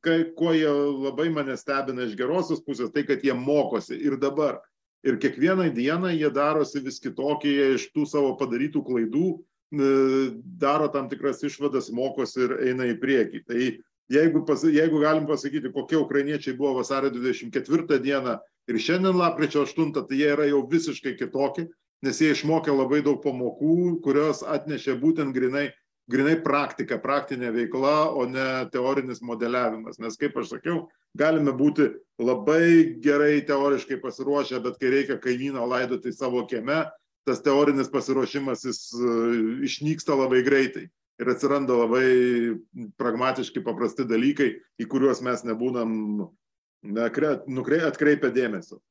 [0.04, 4.60] kai, kuo jie labai mane stebina iš gerosios pusės, tai kad jie mokosi ir dabar.
[5.04, 9.32] Ir kiekvieną dieną jie darosi vis kitokie iš tų savo padarytų klaidų,
[10.62, 13.42] daro tam tikras išvadas, mokosi ir eina į priekį.
[13.48, 13.60] Tai
[14.14, 18.38] jeigu, pas, jeigu galim pasakyti, kokie ukrainiečiai buvo vasario 24 dieną
[18.72, 21.68] ir šiandien lapkričio 8, tai jie yra jau visiškai kitokie,
[22.04, 25.72] nes jie išmokė labai daug pamokų, kurios atnešė būtent grinai
[26.12, 30.00] grinai praktika, praktinė veikla, o ne teorinis modeliavimas.
[30.04, 30.88] Nes, kaip aš sakiau,
[31.18, 31.90] galime būti
[32.22, 36.84] labai gerai teoriškai pasiruošę, bet kai reikia kaimyną laidoti savo kieme,
[37.28, 39.16] tas teorinis pasiruošimas jis e,
[39.70, 40.90] išnyksta labai greitai.
[41.22, 42.08] Ir atsiranda labai
[43.00, 44.50] pragmatiški paprasti dalykai,
[44.82, 45.94] į kuriuos mes nebūnam
[47.88, 48.82] atkreipę dėmesio.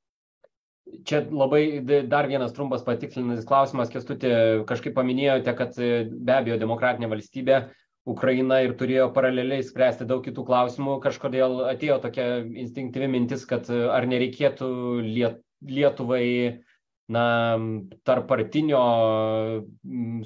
[1.07, 4.33] Čia labai dar vienas trumpas patikslinantis klausimas, Kestutė,
[4.69, 7.61] kažkaip paminėjote, kad e, be abejo demokratinė valstybė
[8.13, 10.99] Ukraina ir turėjo paraleliai spręsti daug kitų klausimų.
[11.05, 12.27] Kažkodėl atėjo tokia
[12.65, 14.69] instinktyvi mintis, kad e, ar nereikėtų
[15.63, 16.27] Lietuvai
[17.15, 17.25] na,
[18.03, 18.83] tarp partinio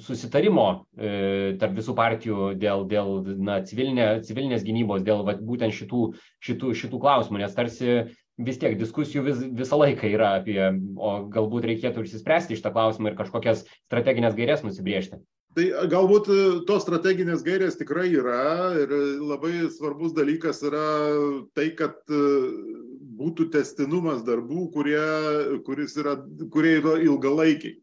[0.01, 0.67] susitarimo
[0.97, 6.07] e, tarp visų partijų dėl, dėl na, civilinė, civilinės gynybos, dėl va, būtent šitų,
[6.49, 7.99] šitų, šitų klausimų, nes tarsi
[8.37, 10.59] vis tiek diskusijų vis, visą laiką yra apie,
[10.97, 15.19] o galbūt reikėtų išsispręsti šitą klausimą ir kažkokias strateginės gairias nusibriežti.
[15.57, 18.91] Tai galbūt e, tos strateginės gairės tikrai yra ir
[19.25, 20.85] labai svarbus dalykas yra
[21.57, 22.21] tai, kad e,
[23.17, 25.01] būtų testinumas darbų, kurie,
[25.97, 26.13] yra,
[26.53, 27.79] kurie yra ilgalaikiai.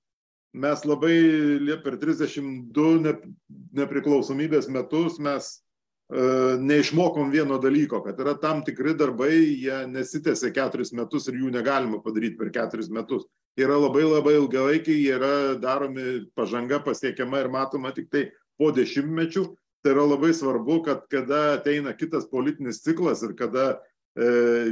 [0.54, 1.16] Mes labai
[1.82, 3.16] per 32
[3.74, 5.63] nepriklausomybės metus mes
[6.12, 12.02] neišmokom vieno dalyko, kad yra tam tikri darbai, jie nesitėse keturis metus ir jų negalima
[12.04, 13.24] padaryti per keturis metus.
[13.56, 19.46] Yra labai labai ilgalaikiai, yra daromi pažanga pasiekiama ir matoma tik tai po dešimtmečių.
[19.84, 23.78] Tai yra labai svarbu, kad kada ateina kitas politinis ciklas ir kada
[24.16, 24.26] e,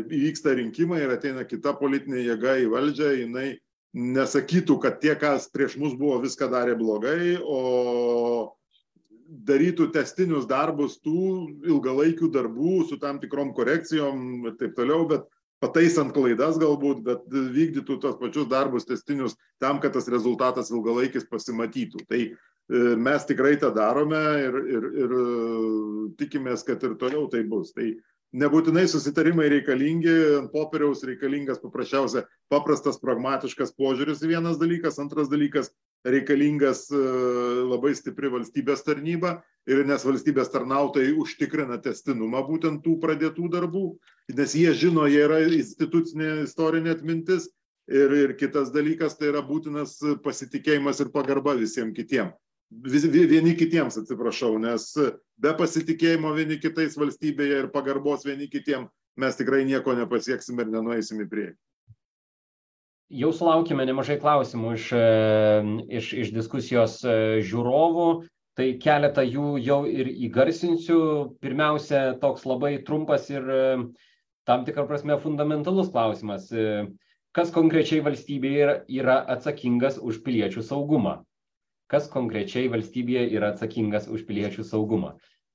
[0.09, 3.49] įvyksta rinkimai ir ateina kita politinė jėga į valdžią, jinai
[3.92, 8.57] nesakytų, kad tie, kas prieš mus buvo, viską darė blogai, o
[9.33, 11.23] darytų testinius darbus tų
[11.64, 15.25] ilgalaikių darbų su tam tikrom korekcijom ir taip toliau, bet
[15.62, 22.03] pataisant klaidas galbūt, bet vykdytų tos pačius darbus testinius tam, kad tas rezultatas ilgalaikis pasimatytų.
[22.11, 22.33] Tai e,
[22.99, 25.27] mes tikrai tą darome ir, ir, ir e,
[26.21, 27.71] tikimės, kad ir toliau tai bus.
[27.77, 27.92] Tai
[28.33, 35.71] nebūtinai susitarimai reikalingi, ant popieriaus reikalingas paprasčiausia paprastas, pragmatiškas požiūris vienas dalykas, antras dalykas
[36.09, 37.01] reikalingas e,
[37.68, 39.37] labai stipri valstybės tarnyba
[39.71, 43.85] ir nes valstybės tarnautojai užtikrina testinumą būtent tų pradėtų darbų,
[44.35, 47.51] nes jie žino, jie yra institucinė istorinė atmintis
[47.87, 52.35] ir, ir kitas dalykas tai yra būtinas pasitikėjimas ir pagarba visiems kitiems.
[52.83, 54.89] Vieni kitiems, atsiprašau, nes
[55.43, 61.21] be pasitikėjimo vieni kitais valstybėje ir pagarbos vieni kitiems mes tikrai nieko nepasieksim ir nenueisim
[61.21, 61.61] į priekį
[63.13, 65.03] jau sulaukime nemažai klausimų iš, e,
[65.99, 68.07] iš, iš diskusijos e, žiūrovų,
[68.57, 71.01] tai keletą jų jau ir įgarsinsiu.
[71.45, 73.63] Pirmiausia, toks labai trumpas ir e,
[74.49, 76.49] tam tikrą prasme fundamentalus klausimas.
[77.33, 81.23] Kas konkrečiai valstybėje yra, yra atsakingas už piliečių saugumą?
[81.92, 85.12] Kas konkrečiai valstybėje yra atsakingas už piliečių saugumą?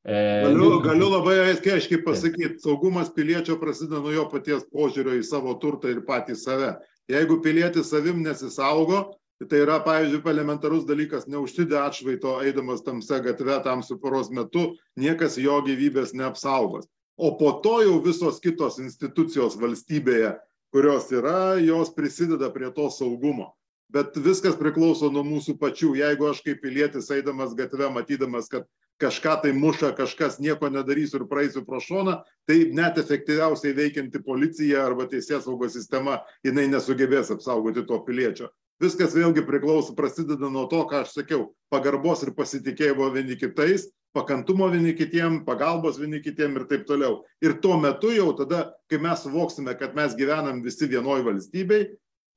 [0.07, 5.89] Galiu, galiu labai aiškiai pasakyti, saugumas piliečio prasideda nuo jo paties požiūrio į savo turtą
[5.91, 6.69] ir patį save.
[7.11, 9.01] Jeigu pilietis savim nesisaugo,
[9.49, 15.59] tai yra, pavyzdžiui, elementarus dalykas, neužsidė atšvaito eidamas tamse gatve tamsių poros metu, niekas jo
[15.65, 16.87] gyvybės neapsaugos.
[17.17, 20.37] O po to jau visos kitos institucijos valstybėje,
[20.71, 23.56] kurios yra, jos prisideda prie to saugumo.
[23.93, 25.93] Bet viskas priklauso nuo mūsų pačių.
[25.95, 28.67] Jeigu aš kaip pilietis eidamas gatve, matydamas, kad
[28.99, 32.17] kažką tai muša, kažkas nieko nedarysiu ir praeisiu pro šoną,
[32.49, 38.49] tai net efektyviausiai veikianti policija arba teisės saugos sistema, jinai nesugebės apsaugoti to piliečio.
[38.81, 44.67] Viskas vėlgi priklauso, prasideda nuo to, ką aš sakiau, pagarbos ir pasitikėjimo vieni kitais, pakantumo
[44.69, 47.23] vieni kitiem, pagalbos vieni kitiem ir taip toliau.
[47.41, 51.87] Ir tuo metu jau tada, kai mes suvoksime, kad mes gyvenam visi vienoj valstybei,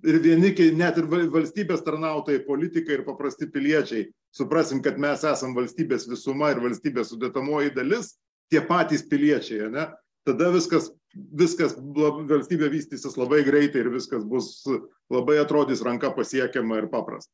[0.06, 6.08] ir vieni, net ir valstybės tarnautojai, politikai ir paprasti piliečiai, suprasim, kad mes esam valstybės
[6.10, 8.14] visuma ir valstybės sudėtamoji dalis,
[8.50, 9.88] tie patys piliečiai, ne?
[10.28, 14.62] tada viskas, viskas valstybė vystysis labai greitai ir viskas bus
[15.10, 17.32] labai atrodys ranka pasiekiama ir paprasta.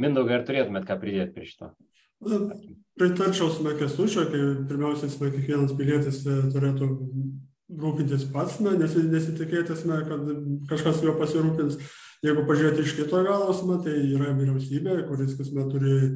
[0.00, 1.74] Mindaugai, ar turėtumėt ką pridėti prie šito?
[3.00, 6.88] Pritarčiau smekestučio, kai pirmiausiai kiekvienas pilietis e, turėtų
[7.78, 10.30] rūpintis pats, na, nesitikėtisime, kad
[10.70, 11.78] kažkas jo pasirūpins.
[12.24, 16.10] Jeigu pažiūrėti iš kito galos, na, tai yra vyriausybė, kuris kasmet turi e,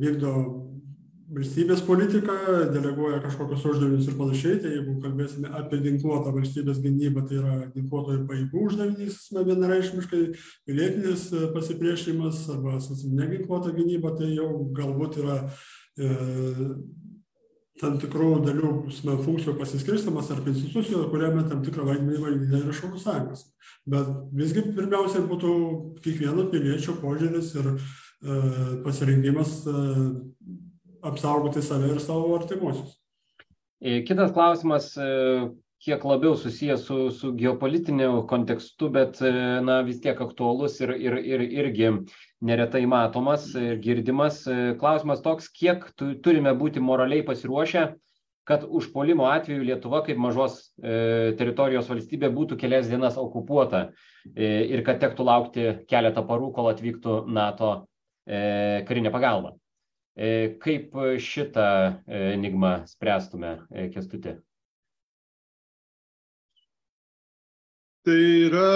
[0.00, 0.32] vykdo
[1.28, 2.34] valstybės politiką,
[2.72, 4.60] deleguoja kažkokius uždavinius ir panašiai.
[4.62, 10.22] Tai jeigu kalbėsime apie ginkluotą valstybės gynybą, tai yra ginkluotojų pajėgų uždavinys, na, vienareišmiškai
[10.68, 12.78] pilietinis e, pasipriešinimas arba,
[13.12, 14.48] neginkluota gynyba, tai jau
[14.78, 16.08] galbūt yra e,
[17.80, 18.72] tam tikrų dalių
[19.24, 23.44] funkcijų pasiskirstimas tarp institucijų, kuriame tam tikrą vaidmenį vaidina ir šaulių sąjungos.
[23.88, 25.52] Bet visgi pirmiausia būtų
[26.04, 27.78] kiekvieno piliečio požiūris ir e,
[28.84, 29.84] pasirinkimas e,
[31.08, 32.98] apsaugoti save ir savo artimuosius.
[33.80, 35.50] E, kitas klausimas, e,
[35.84, 39.30] kiek labiau susijęs su, su geopolitiniu kontekstu, bet e,
[39.62, 41.92] na, vis tiek aktuolus ir, ir, ir irgi
[42.44, 44.42] neretai matomas ir girdimas.
[44.80, 47.84] Klausimas toks, kiek turime būti moraliai pasiruošę,
[48.48, 53.82] kad užpolimo atveju Lietuva kaip mažos e, teritorijos valstybė būtų kelias dienas okupuota
[54.32, 57.74] e, ir kad tektų laukti keletą parų, kol atvyktų NATO
[58.24, 59.52] e, karinė pagalba.
[60.16, 61.68] E, kaip šitą
[62.08, 64.38] enigmą spręstume, e, Kestutė?
[68.08, 68.68] Tai yra,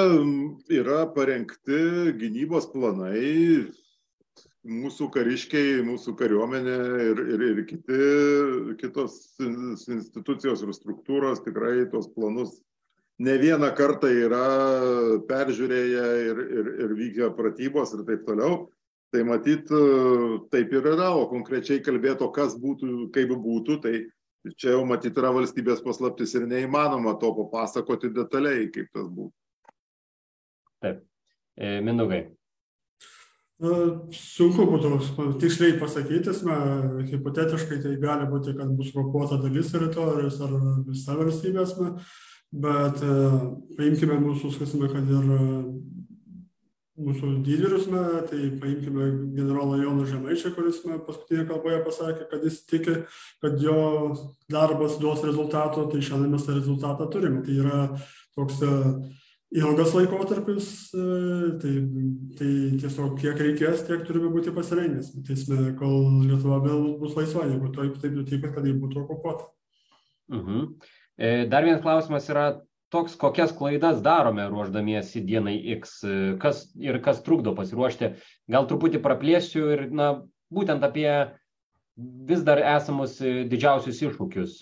[0.68, 1.76] yra parengti
[2.20, 3.62] gynybos planai,
[4.68, 6.74] mūsų kariškiai, mūsų kariuomenė
[7.06, 8.00] ir, ir, ir kiti,
[8.82, 12.58] kitos institucijos ir struktūros tikrai tos planus
[13.24, 14.44] ne vieną kartą yra
[15.32, 18.66] peržiūrėję ir, ir, ir vykę pratybos ir taip toliau.
[19.16, 19.72] Tai matyt,
[20.52, 23.96] taip ir yra, o konkrečiai kalbėto, kas būtų, kaip būtų, tai
[24.56, 29.34] čia jau matyt yra valstybės paslaptis ir neįmanoma to papasakoti detaliai, kaip tas būtų.
[30.82, 31.02] Taip.
[31.56, 32.24] E, Mindaugai.
[33.62, 36.32] Sunku būtų tiksliai pasakyti,
[37.12, 40.56] hipotetiškai tai gali būti, kad bus rokuota dalis teritorijos ar
[40.88, 41.76] visa valstybės,
[42.50, 43.04] bet
[43.78, 45.30] paimkime mūsų, sakysime, kad ir
[47.00, 47.86] mūsų lyderius,
[48.28, 52.96] tai paimkime generolą Joną Žemaičią, kuris paskutinėje kalboje pasakė, kad jis tiki,
[53.40, 54.12] kad jo
[54.52, 57.40] darbas duos rezultato, tai šiandien mes tą rezultatą turime.
[57.46, 57.78] Tai yra
[58.36, 58.60] toks
[59.52, 60.68] ilgas laikotarpis,
[61.62, 61.72] tai,
[62.38, 62.50] tai
[62.82, 65.14] tiesiog kiek reikės, tiek turime būti pasirengęs.
[65.28, 69.48] Teisme, kol Lietuva vėl bus laisva, jeigu taip, taip nutikės, kad jį būtų okupuota.
[70.32, 70.68] Mhm.
[71.52, 72.46] Dar vienas klausimas yra
[72.92, 76.00] toks, kokias klaidas darome ruoždamiesi dienai X,
[76.42, 78.12] kas ir kas trukdo pasiruošti.
[78.52, 80.14] Gal truputį praplėsiu ir, na,
[80.52, 81.08] būtent apie
[82.28, 84.60] vis dar esamus didžiausius iššūkius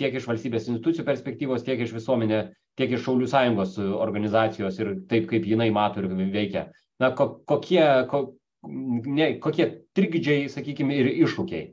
[0.00, 2.40] tiek iš valstybės institucijų perspektyvos, tiek iš visuomenė,
[2.80, 6.70] tiek iš Šaulių sąjungos organizacijos ir taip, kaip jinai mato ir veikia.
[7.00, 8.22] Na, kokie, ko,
[8.64, 11.68] ne, kokie trikdžiai, sakykime, ir iššūkiai.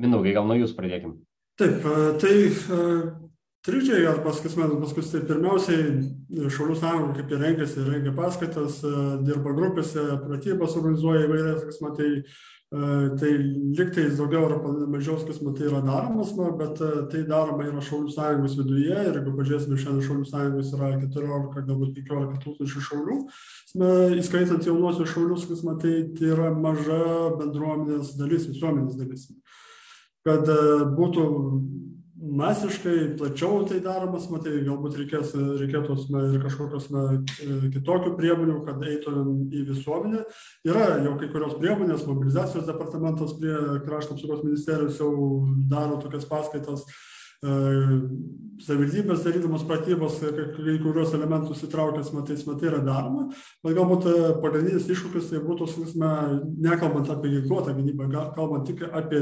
[0.00, 1.20] Mindaugai, gal nuo jūs pradėkim.
[1.60, 1.84] Taip,
[2.18, 2.34] tai
[3.64, 8.82] trikdžiai arba sakysime paskui tai pirmiausiai šaulių sąjunga kaip ir rengiasi rengia paskaitas
[9.24, 12.10] dirba grupėse pratybas organizuoja įvairias sakysime tai
[13.20, 13.30] tai
[13.78, 14.54] lygtais daugiau ar
[14.90, 16.80] mažiau sakysime tai yra daromas na bet
[17.12, 21.94] tai daroma yra šaulių sąjungos viduje ir jeigu pažiūrėsime šiandien šaulių sąjungos yra keturiolika galbūt
[21.96, 23.18] penkiolika tūkstančių šaulių
[23.80, 27.00] na įskaitant jaunuosius šaulius sakysime tai tai yra maža
[27.38, 29.28] bendruomenės dalis visuomenės dalis.
[30.24, 30.48] Kad
[30.98, 31.24] būtų
[32.24, 37.04] masiškai plačiau tai daromas, matai, galbūt reikės, reikėtų na, ir kažkokios na,
[37.74, 40.24] kitokių priemonių, kad eitumėm į visuomenę.
[40.68, 43.54] Yra jau kai kurios priemonės, mobilizacijos departamentas prie
[43.86, 45.12] krašto apsaugos ministerijos jau
[45.70, 46.86] daro tokias paskaitas,
[48.64, 53.26] savivaldybės darydamos pratybos, kai kuriuos elementus įtraukęs, matys, matai, yra daroma,
[53.64, 54.06] bet galbūt
[54.44, 56.12] pagrindinis iššūkis tai būtų, sakysime,
[56.64, 59.20] nekalbant apie ginkluotą gynybą, kalbant tik apie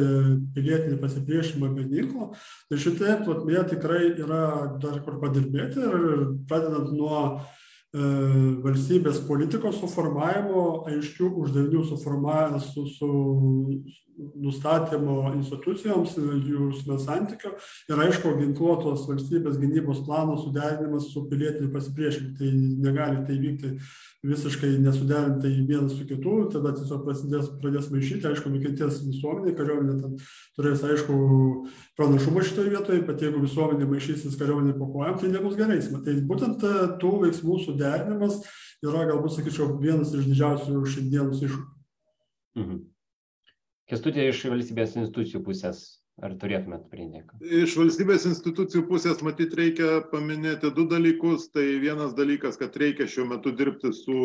[0.55, 2.31] pilietinį pasipriešinimą be ginklo,
[2.69, 4.45] tai šitoje plotmėje tikrai yra
[4.83, 5.99] dar kur padirbėti ir
[6.51, 7.25] pradedant nuo
[7.93, 13.09] valstybės politikos suformavimo, aiškių uždavinių suformavimo, su, su
[14.43, 16.71] nustatymo institucijoms, jų
[17.03, 17.53] santykio
[17.91, 22.35] ir aišku, ginkluotos valstybės gynybos plano suderinimas su pilietiniu pasipriešinimu.
[22.39, 22.51] Tai
[22.87, 23.73] negali tai vykti
[24.27, 30.15] visiškai nesuderintai vienas su kitu, tada tiesiog prasidės, pradės maišyti, aišku, nukentės visuomenė, kariuomenė ten
[30.59, 31.17] turės, aišku,
[31.99, 35.81] pranašumą šitoje vietoje, bet jeigu visuomenė maišysis kariuomenė po kojam, tai nebus gerai.
[35.83, 36.63] Tai būtent
[37.03, 38.39] tų veiksmų suderinimas
[38.87, 41.71] yra, galbūt, sakyčiau, vienas iš didžiausių šiandienos iššūkių.
[42.63, 42.81] Mhm.
[43.91, 45.83] Kestutė iš valstybės institucijų pusės
[46.21, 47.39] Ar turėtumėt pridėti?
[47.63, 51.49] Iš valstybės institucijų pusės matyti reikia paminėti du dalykus.
[51.55, 54.19] Tai vienas dalykas, kad reikia šiuo metu dirbti su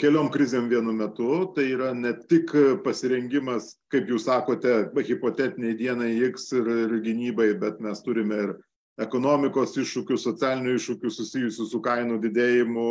[0.00, 1.28] keliom krizėm vienu metu.
[1.54, 2.54] Tai yra ne tik
[2.86, 8.56] pasirengimas, kaip jūs sakote, hipotetiniai dienai X ir, ir gynybai, bet mes turime ir
[9.00, 12.90] ekonomikos iššūkių, socialinių iššūkių susijusių su kainų didėjimu,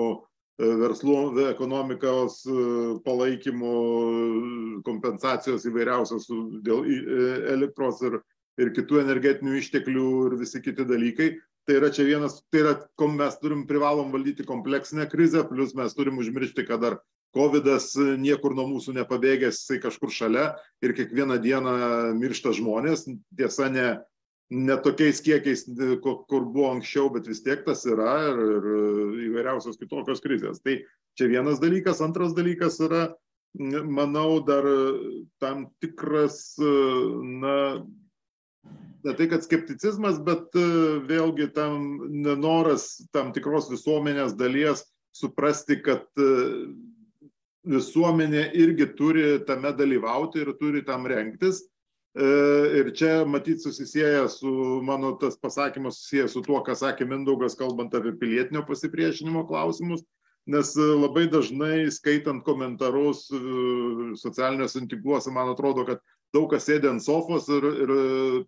[0.60, 2.42] verslų ekonomikos
[3.06, 3.76] palaikymo,
[4.88, 6.28] kompensacijos įvairiausios
[6.66, 6.84] dėl
[7.54, 8.20] elektros ir,
[8.60, 11.32] ir kitų energetinių išteklių ir visi kiti dalykai.
[11.68, 12.74] Tai yra čia vienas, tai yra,
[13.14, 17.00] mes turim privalom valdyti kompleksinę krizę, plus mes turim užmiršti, kad dar
[17.38, 17.68] COVID
[18.18, 20.48] niekur nuo mūsų nepabėgęs, jisai kažkur šalia
[20.82, 21.74] ir kiekvieną dieną
[22.18, 23.06] miršta žmonės.
[23.38, 23.90] Tiesa, ne,
[24.50, 25.66] ne tokiais kiekiais,
[26.02, 28.70] kur buvo anksčiau, bet vis tiek tas yra ir, ir
[29.30, 30.62] įvairiausios kitokios krizės.
[30.66, 30.80] Tai
[31.20, 32.02] čia vienas dalykas.
[32.02, 33.04] Antras dalykas yra,
[33.86, 34.66] manau, dar
[35.42, 37.56] tam tikras, na,
[39.06, 40.58] ne tai, kad skepticizmas, bet
[41.10, 46.10] vėlgi tam nenoras tam tikros visuomenės dalies suprasti, kad
[47.70, 51.68] visuomenė irgi turi tame dalyvauti ir turi tam renktis
[52.20, 54.50] Ir čia matyt susisieja su
[54.84, 60.04] mano tas pasakymas, susijęs su tuo, ką sakė Mindaugas, kalbant apie pilietinio pasipriešinimo klausimus,
[60.50, 63.30] nes labai dažnai skaitant komentarus
[64.20, 66.04] socialiniuose tinkluose, man atrodo, kad
[66.36, 67.94] daug kas sėdė ant sofos ir, ir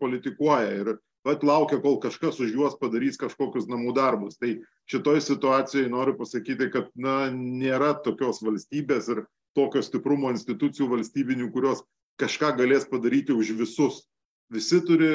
[0.01, 0.93] politikuoja ir
[1.25, 4.39] pat laukia, kol kažkas už juos padarys kažkokius namų darbus.
[4.41, 4.55] Tai
[4.89, 9.23] šitoj situacijoje noriu pasakyti, kad na, nėra tokios valstybės ir
[9.57, 11.83] tokio stiprumo institucijų valstybinių, kurios
[12.21, 14.05] kažką galės padaryti už visus.
[14.51, 15.09] Visi turi,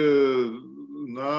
[1.12, 1.32] na,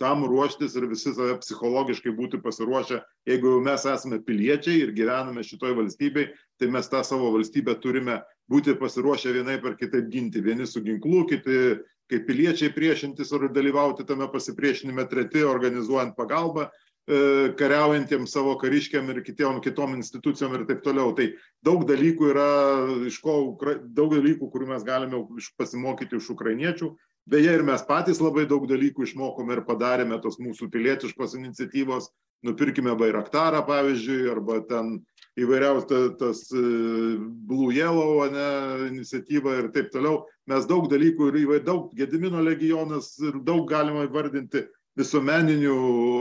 [0.00, 3.00] tam ruoštis ir visi save psichologiškai būti pasiruošę.
[3.28, 8.20] Jeigu mes esame piliečiai ir gyvename šitoj valstybei, tai mes tą savo valstybę turime
[8.50, 10.40] būti pasiruošę vienai per kitaip ginti.
[10.40, 11.58] Vieni su ginklu, kiti
[12.10, 16.70] kaip piliečiai priešintis ir dalyvauti tame pasipriešinime, treti organizuojant pagalbą
[17.08, 21.14] kariaujantiems savo kariškiam ir kitiem, kitom institucijom ir taip toliau.
[21.16, 21.30] Tai
[21.66, 22.50] daug dalykų yra,
[23.08, 23.36] iš ko,
[23.82, 25.24] daug dalykų, kurių mes galime
[25.58, 26.92] pasimokyti iš ukrainiečių.
[27.30, 32.10] Beje, ir mes patys labai daug dalykų išmokome ir padarėme tos mūsų pilietiškos iniciatyvos.
[32.40, 34.94] Nupirkime Bairaktarą, pavyzdžiui, arba ten
[35.36, 36.62] įvairiausias tas e,
[37.20, 38.46] Blue Yellow ne,
[38.88, 40.22] iniciatyva ir taip toliau.
[40.48, 44.64] Mes daug dalykų ir daug Gedimino legionas ir daug galima įvardinti
[44.98, 45.76] visuomeninių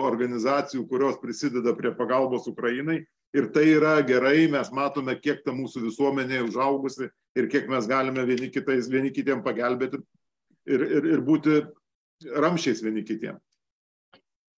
[0.05, 3.01] organizacijų, kurios prisideda prie pagalbos Ukrainai.
[3.37, 8.23] Ir tai yra gerai, mes matome, kiek ta mūsų visuomenė užaugusi ir kiek mes galime
[8.25, 9.99] vieni, kitais, vieni kitiem pagelbėti
[10.65, 11.59] ir, ir, ir būti
[12.25, 13.37] ramšiais vieni kitiem.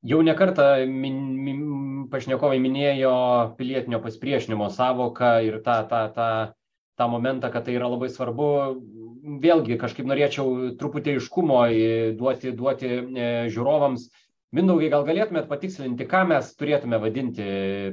[0.07, 1.59] Jau nekartą min, min,
[2.09, 3.11] pašnekovai minėjo
[3.59, 6.29] pilietinio pasipriešinimo savoką ir tą, tą, tą,
[6.97, 8.47] tą momentą, kad tai yra labai svarbu.
[9.21, 11.61] Vėlgi kažkaip norėčiau truputį iškumo
[12.17, 14.07] duoti, duoti e, žiūrovams.
[14.51, 17.45] Mindaugai, gal galėtumėt patikslinti, ką mes turėtume vadinti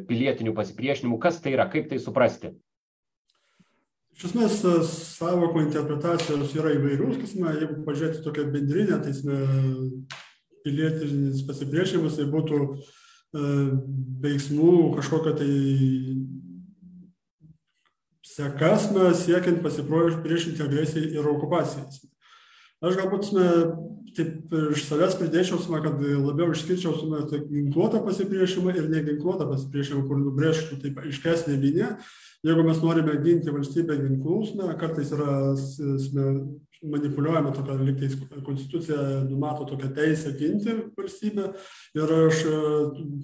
[0.09, 2.55] pilietiniu pasipriešinimu, kas tai yra, kaip tai suprasti?
[4.18, 4.57] Iš esmės,
[5.20, 9.12] savokų interpretacijos yra įvairius, kas, na, jeigu pažiūrėti tokią bendrinę, tai
[10.64, 12.72] pilietinis pasipriešinimas tai būtų e,
[14.24, 15.53] veiksmų kažkokia tai
[18.27, 18.89] sekas
[19.23, 21.87] siekiant pasipriešinti agresijai ir okupacijai.
[22.83, 23.31] Aš galbūt
[24.19, 30.81] taip iš savęs pridėčiau, kad labiau išskirčiau tai ginkluotą pasipriešinimą ir neginkluotą pasipriešinimą, kur nubrėžtų
[30.83, 31.95] taip aiškesnė linija.
[32.47, 35.31] Jeigu mes norime ginti valstybę ginklus, na, kartais yra
[36.83, 38.16] manipuliuojama tokia, lygtais
[38.47, 38.97] konstitucija
[39.31, 41.49] numato tokią teisę ginti valstybę
[41.99, 42.61] ir aš e,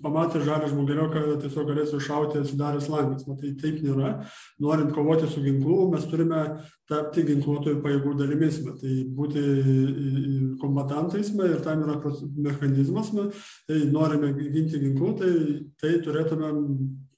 [0.02, 3.26] pamatęs žalį žmogeliuką tiesiog galėsiu šauti atsidaręs langas.
[3.30, 4.16] Matai, taip nėra.
[4.62, 6.42] Norint kovoti su ginklu, mes turime
[6.90, 9.44] tapti ginkluotojų pajėgų dalimis, tai būti
[10.60, 10.83] kombatantais
[11.48, 11.96] ir tam yra
[12.48, 13.10] mechanizmas,
[13.68, 15.32] tai norime ginti ginklų, tai,
[15.80, 16.52] tai turėtume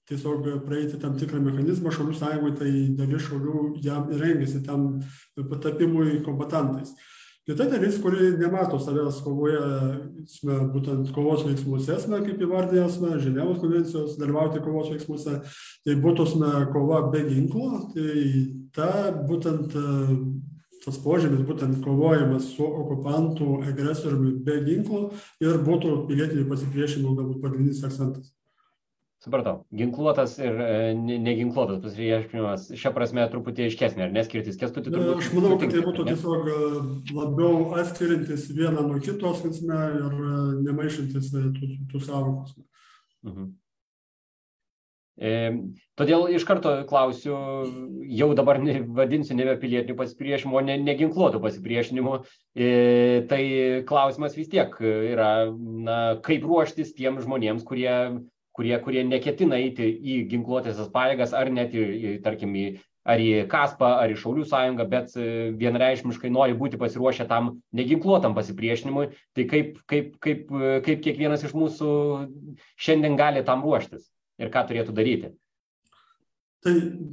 [0.07, 4.89] tiesiog praeiti tam tikrą mechanizmą šaulių sąjungoj, tai dalis šaulių jam rengėsi tam
[5.37, 6.95] patapimui kombatantais.
[7.47, 9.61] Kita dalis, kuri nemato savęs kovoje,
[10.27, 15.37] sme, būtent kovos veiksmuose, sme, kaip įvardėjęsme, Ženevos konvencijos dalyvauti kovos veiksmuose,
[15.87, 18.25] tai būtų sme, kova be ginklo, tai
[18.75, 18.91] ta
[19.31, 19.79] būtent
[20.87, 25.09] tas požymis, būtent kovojimas su okupantų agresoriumi be ginklo
[25.43, 28.32] ir būtų pilietinių pasipriešinimų galbūt pagrindinis akcentas.
[29.26, 29.64] Supratau.
[29.74, 35.22] Ginkluotas ir e, neginkluotas pasipriešinimas šią prasme truputį aiškesnė, ar neskirtis kestutį turbūt?
[35.24, 36.59] Aš manau, kad tai būtų tiesiog e,
[37.16, 40.34] labiau atskirintis vieną nuo kitos veiksme ir e,
[40.68, 42.55] nemaišantis tų, tų savokos.
[43.26, 43.51] Mhm.
[45.17, 47.35] Todėl iš karto klausiu,
[48.12, 48.59] jau dabar
[48.99, 52.19] vadinsiu nebe pilietiniu pasipriešinimu, ne, neginkluotų pasipriešinimu.
[52.53, 52.69] E,
[53.31, 53.43] tai
[53.89, 57.95] klausimas vis tiek yra, na, kaip ruoštis tiem žmonėms, kurie
[58.57, 62.67] kurie, kurie neketina eiti į ginkluotėsias pajėgas ar net į, tarkim, į,
[63.05, 65.27] ar į Kaspą, ar į Šaulių sąjungą, bet e,
[65.61, 70.53] vienreišmiškai nori būti pasiruošę tam neginkluotam pasipriešinimui, tai kaip, kaip, kaip,
[70.89, 71.91] kaip kiekvienas iš mūsų
[72.81, 74.09] šiandien gali tam ruoštis
[74.41, 75.34] ir ką turėtų daryti.
[76.66, 76.72] Tai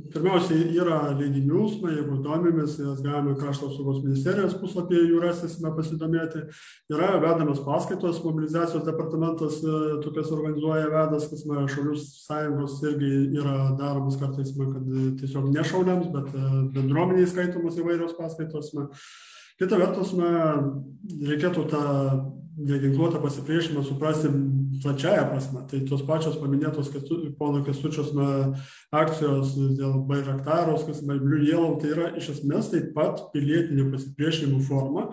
[0.09, 6.41] pirmiausiai yra leidinių, na, jeigu domimės, jas galime krašto apsaugos ministerijos puslapyje jų rasime pasidomėti.
[6.89, 13.11] Yra vedamas paskaitos, mobilizacijos departamentas e, tokias organizuoja vedas, kas man šaulių sąjungos irgi
[13.43, 14.89] yra daromas kartais, man, kad
[15.21, 16.49] tiesiog ne šauliams, bet e,
[16.79, 18.73] bendruomeniai skaitomos įvairios paskaitos.
[18.73, 18.89] Man.
[19.61, 20.71] Kita vertus, man,
[21.29, 21.83] reikėtų tą
[22.57, 24.33] neginkluotą pasipriešinimą suprasti
[24.83, 25.63] plačiaja prasme.
[25.69, 26.91] Tai tos pačios paminėtos
[27.39, 28.11] pono Kestučios
[28.93, 35.07] akcijos dėl Bairaktaros, kas Blue Yellow, tai yra iš esmės taip pat pilietinio pasipriešinimo forma.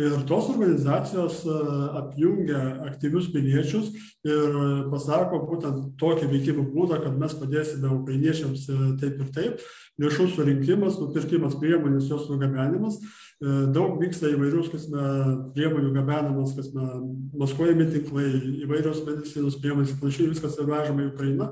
[0.00, 1.56] Ir tos organizacijos e,
[2.00, 3.92] apjungia aktyvius piliečius
[4.26, 4.56] ir
[4.90, 9.68] pasako būtent tokį veikimo būdą, kad mes padėsime ukrainiečiams e, taip ir taip,
[10.02, 12.98] lėšų surinkimas, nupirkimas priemonės, jos nugabenimas
[13.42, 14.84] E, daug vyksta įvairius, kas
[15.56, 16.70] priemonių gabenamas, kas
[17.34, 18.28] maskuojami tinklai,
[18.64, 21.50] įvairios medicinos priemonės, panašiai viskas yra vežama į Ukrainą.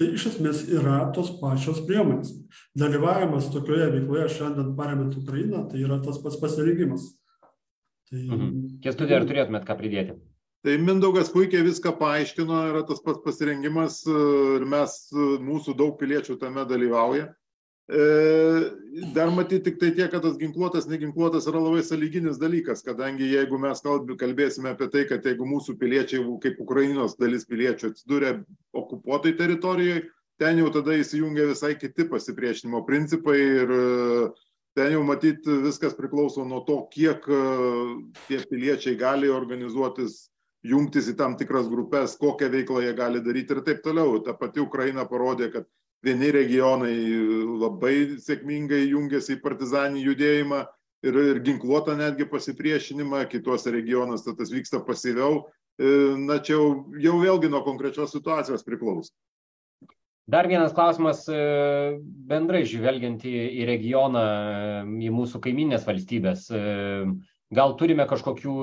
[0.00, 2.32] Tai iš esmės yra tos pačios priemonės.
[2.78, 7.10] Dalyvavimas tokioje veikloje šiandien paremant Ukrainą, tai yra tas pats pasirinkimas.
[8.10, 8.22] Tai...
[8.24, 8.52] Mhm.
[8.84, 10.18] Kestudė, ar turėtumėt ką pridėti?
[10.62, 14.92] Tai Mindaugas puikiai viską paaiškino, yra tas pats pasirengimas ir mes,
[15.42, 17.32] mūsų daug piliečių tame dalyvauja.
[17.92, 18.72] E,
[19.12, 23.58] dar matyti tik tai tiek, kad tas ginkluotas, neginkluotas yra labai saliginis dalykas, kadangi jeigu
[23.60, 28.30] mes kalbėsime apie tai, kad jeigu mūsų piliečiai, kaip Ukrainos dalis piliečių atsidūrė
[28.72, 30.06] okupuotai teritorijoje,
[30.40, 33.84] ten jau tada įsijungia visai kiti pasipriešinimo principai ir e,
[34.78, 37.42] ten jau matyti viskas priklauso nuo to, kiek e,
[38.30, 40.30] tie piliečiai gali organizuotis
[40.64, 44.16] jungtis į tam tikras grupės, kokią veiklą jie gali daryti ir taip toliau.
[44.24, 45.68] Ta pati Ukraina parodė, kad
[46.02, 46.94] vieni regionai
[47.62, 50.62] labai sėkmingai jungiasi į partizanį judėjimą
[51.06, 55.44] ir, ir ginkluotą netgi pasipriešinimą, kitose regionuose tas vyksta pasyviau.
[55.80, 55.90] E,
[56.20, 56.64] na, čia jau,
[57.00, 59.14] jau vėlgi nuo konkrečios situacijos priklauso.
[60.30, 61.98] Dar vienas klausimas e,
[62.30, 63.32] bendrai žvelgiant į,
[63.62, 64.22] į regioną,
[64.86, 66.46] į mūsų kaiminės valstybės.
[66.54, 66.62] E,
[67.52, 68.54] gal turime kažkokių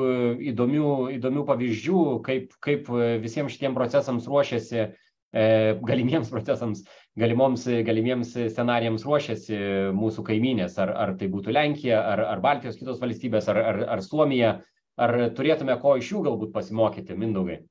[0.53, 2.87] įdomių, įdomių pavyzdžių, kaip, kaip
[3.21, 4.87] visiems šitiem procesams ruošiasi,
[5.31, 6.83] galimiems procesams,
[7.19, 9.59] galimoms, galimiems scenarijams ruošiasi
[9.93, 14.01] mūsų kaiminės, ar, ar tai būtų Lenkija, ar, ar Baltijos kitos valstybės, ar, ar, ar
[14.05, 14.55] Suomija,
[14.97, 17.61] ar turėtume ko iš jų galbūt pasimokyti, Mindaugai?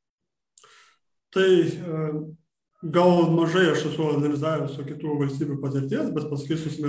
[1.35, 1.49] Tai
[2.95, 6.89] gal mažai aš esu analizavęs su kitų valstybių patirties, bet pasakysiu,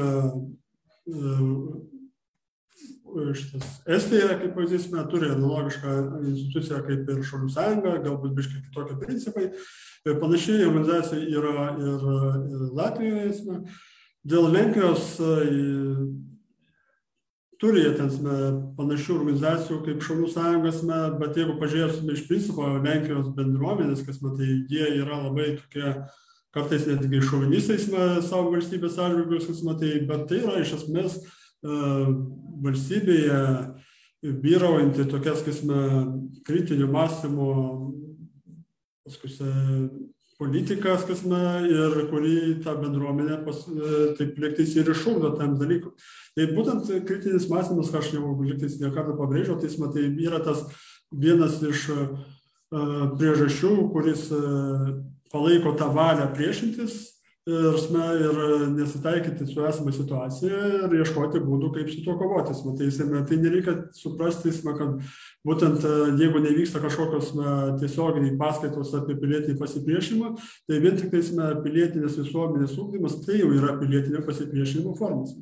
[3.10, 5.94] šitas Estija, kaip pavyzdys, turi analogišką
[6.30, 9.50] instituciją kaip ir Šalių sąjunga, galbūt biškai kitokie principai.
[10.08, 12.04] Panašiai organizacija yra ir,
[12.50, 13.60] ir Latvijoje.
[14.30, 15.18] Dėl Lenkijos
[17.60, 18.10] turi jie ten
[18.78, 20.80] panašių organizacijų kaip Šaulių sąjungos,
[21.20, 25.94] bet jeigu pažiūrėsime iš principo Lenkijos bendruomenės, kas matai, jie yra labai tokie
[26.56, 27.90] kartais netgi šovinistais
[28.26, 31.20] savo valstybės atžvilgius, kas matai, bet tai yra iš esmės
[32.64, 33.42] valstybėje
[34.44, 35.82] vyraujanti tokia, sakysime,
[36.48, 37.50] kritinio mąstymo,
[39.10, 39.34] paskui
[40.40, 43.60] politika, sakysime, ir kurį tą bendruomenę pas,
[44.20, 45.92] taip lėktis ir išugdo tam dalykui.
[46.38, 50.64] Tai būtent kritinis mąstymas, ką aš jau liktais ne kartą pabrėžiau, tai matai, yra tas
[51.12, 51.90] vienas iš
[52.72, 54.30] priežasčių, kuris
[55.34, 57.19] palaiko tą valią priešintis
[57.50, 62.56] ir, ir nesitaikyti su esama situacija ir ieškoti būdų, kaip su tuo kovoti.
[62.80, 62.90] Tai,
[63.30, 65.00] tai nereikia suprasti, kad
[65.48, 65.86] būtent
[66.20, 67.32] jeigu nevyksta kažkokios
[67.82, 70.34] tiesioginiai paskaitos apie pilietinį pasipriešinimą,
[70.70, 75.36] tai vien tik tai pilietinės visuomenės ūkdymas tai jau yra pilietinio pasipriešinimo formas.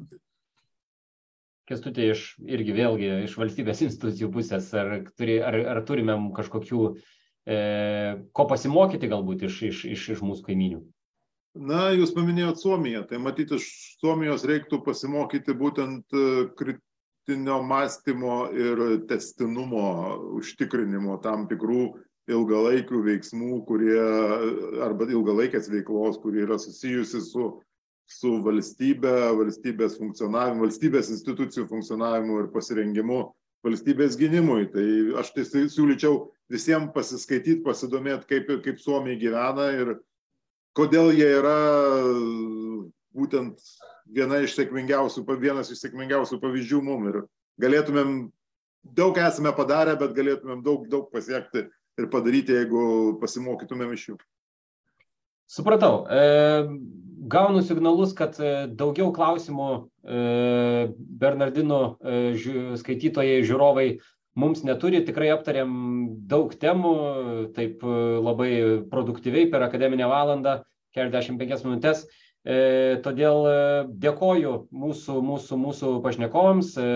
[1.67, 6.83] Kestutė iš irgi vėlgi iš valstybės institucijų pusės, ar, turi, ar, ar turime kažkokių,
[7.43, 7.57] e,
[8.31, 10.85] ko pasimokyti galbūt iš, iš, iš, iš mūsų kaiminių?
[11.57, 13.67] Na, jūs paminėjot Suomiją, tai matyti iš
[14.01, 16.25] Suomijos reiktų pasimokyti būtent e,
[16.59, 19.87] kritinio mąstymo ir testinumo
[20.37, 21.87] užtikrinimo tam tikrų
[22.27, 24.01] ilgalaikių veiksmų, kurie
[24.83, 27.53] arba ilgalaikės veiklos, kurie yra susijusi su
[28.07, 33.19] su valstybe, valstybės funkcionavimu, valstybės institucijų funkcionavimu ir pasirengimu
[33.67, 34.69] valstybės gynimui.
[34.71, 34.85] Tai
[35.21, 39.97] aš tai siūlyčiau visiems pasiskaityti, pasidomėti, kaip, kaip Suomija gyvena ir
[40.77, 41.57] kodėl jie yra
[43.17, 43.61] būtent
[44.13, 47.09] viena iš sėkmingiausių, vienas iš sėkmingiausių pavyzdžių mum.
[47.11, 47.19] Ir
[47.61, 48.15] galėtumėm,
[48.97, 51.67] daug esame padarę, bet galėtumėm daug, daug pasiekti
[51.97, 54.17] ir padaryti, jeigu pasimokytumėm iš jų.
[55.47, 56.03] Supratau.
[56.11, 56.67] E,
[57.31, 60.19] gaunu signalus, kad e, daugiau klausimų e,
[61.21, 63.87] Bernardinų e, skaitytojai, žiūrovai
[64.37, 65.01] mums neturi.
[65.07, 65.73] Tikrai aptarėm
[66.29, 66.93] daug temų,
[67.57, 68.51] taip e, labai
[68.91, 70.59] produktyviai per akademinę valandą,
[70.97, 72.05] 45 minutės.
[72.47, 73.55] E, todėl e,
[74.05, 76.87] dėkoju mūsų, mūsų, mūsų pašnekovams, e,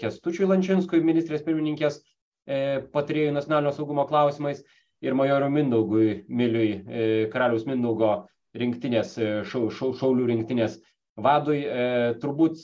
[0.00, 4.64] Kestučiui Lančinskui, ministrės pirmininkės e, patarėjų nacionalinio saugumo klausimais
[5.04, 8.26] ir majorui Mindaugui Miliui, e, karaliaus Mindaugo
[8.56, 10.78] rinktinės, e, šau, šau, šaulių rinktinės
[11.22, 11.62] vadui.
[11.64, 12.60] E, turbūt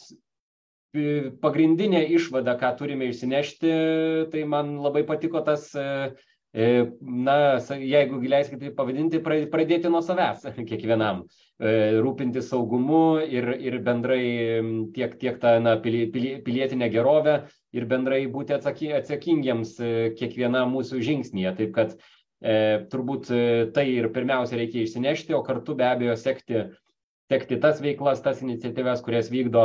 [1.43, 3.73] pagrindinė išvada, ką turime išsinešti,
[4.33, 5.71] tai man labai patiko tas,
[6.53, 7.37] na,
[7.81, 11.25] jeigu leiskite tai pavadinti, pradėti nuo savęs kiekvienam,
[12.05, 14.25] rūpinti saugumu ir, ir bendrai
[14.93, 17.39] tiek, tiek tą na, pilietinę gerovę
[17.73, 19.79] ir bendrai būti atsakingiems
[20.19, 21.55] kiekvienam mūsų žingsnėje.
[21.61, 23.43] Taip kad e, turbūt e,
[23.75, 26.67] tai ir pirmiausia reikia išsinešti, o kartu be abejo sekti,
[27.33, 29.65] sekti tas veiklas, tas iniciatyvas, kurias vykdo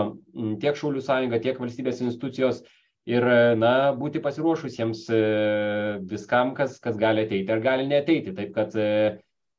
[0.61, 2.63] tiek Šaulių sąjunga, tiek valstybės institucijos
[3.07, 5.21] ir e, na, būti pasiruošusiems e,
[6.07, 8.35] viskam, kas, kas gali ateiti ar gali neteiti.
[8.37, 8.75] Taip kad,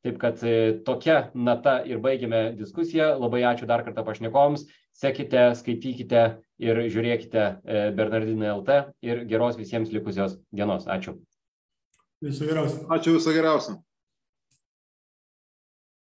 [0.06, 0.44] taip kad
[0.88, 3.14] tokia nata ir baigėme diskusiją.
[3.20, 4.66] Labai ačiū dar kartą pašnekovams.
[4.98, 6.22] Sekite, skaitykite
[6.58, 7.42] ir žiūrėkite
[7.94, 10.88] Bernardinai LT ir geros visiems likusios dienos.
[10.90, 11.14] Ačiū.
[12.24, 12.88] Viso geriausio.
[12.90, 13.78] Ačiū viso geriausio.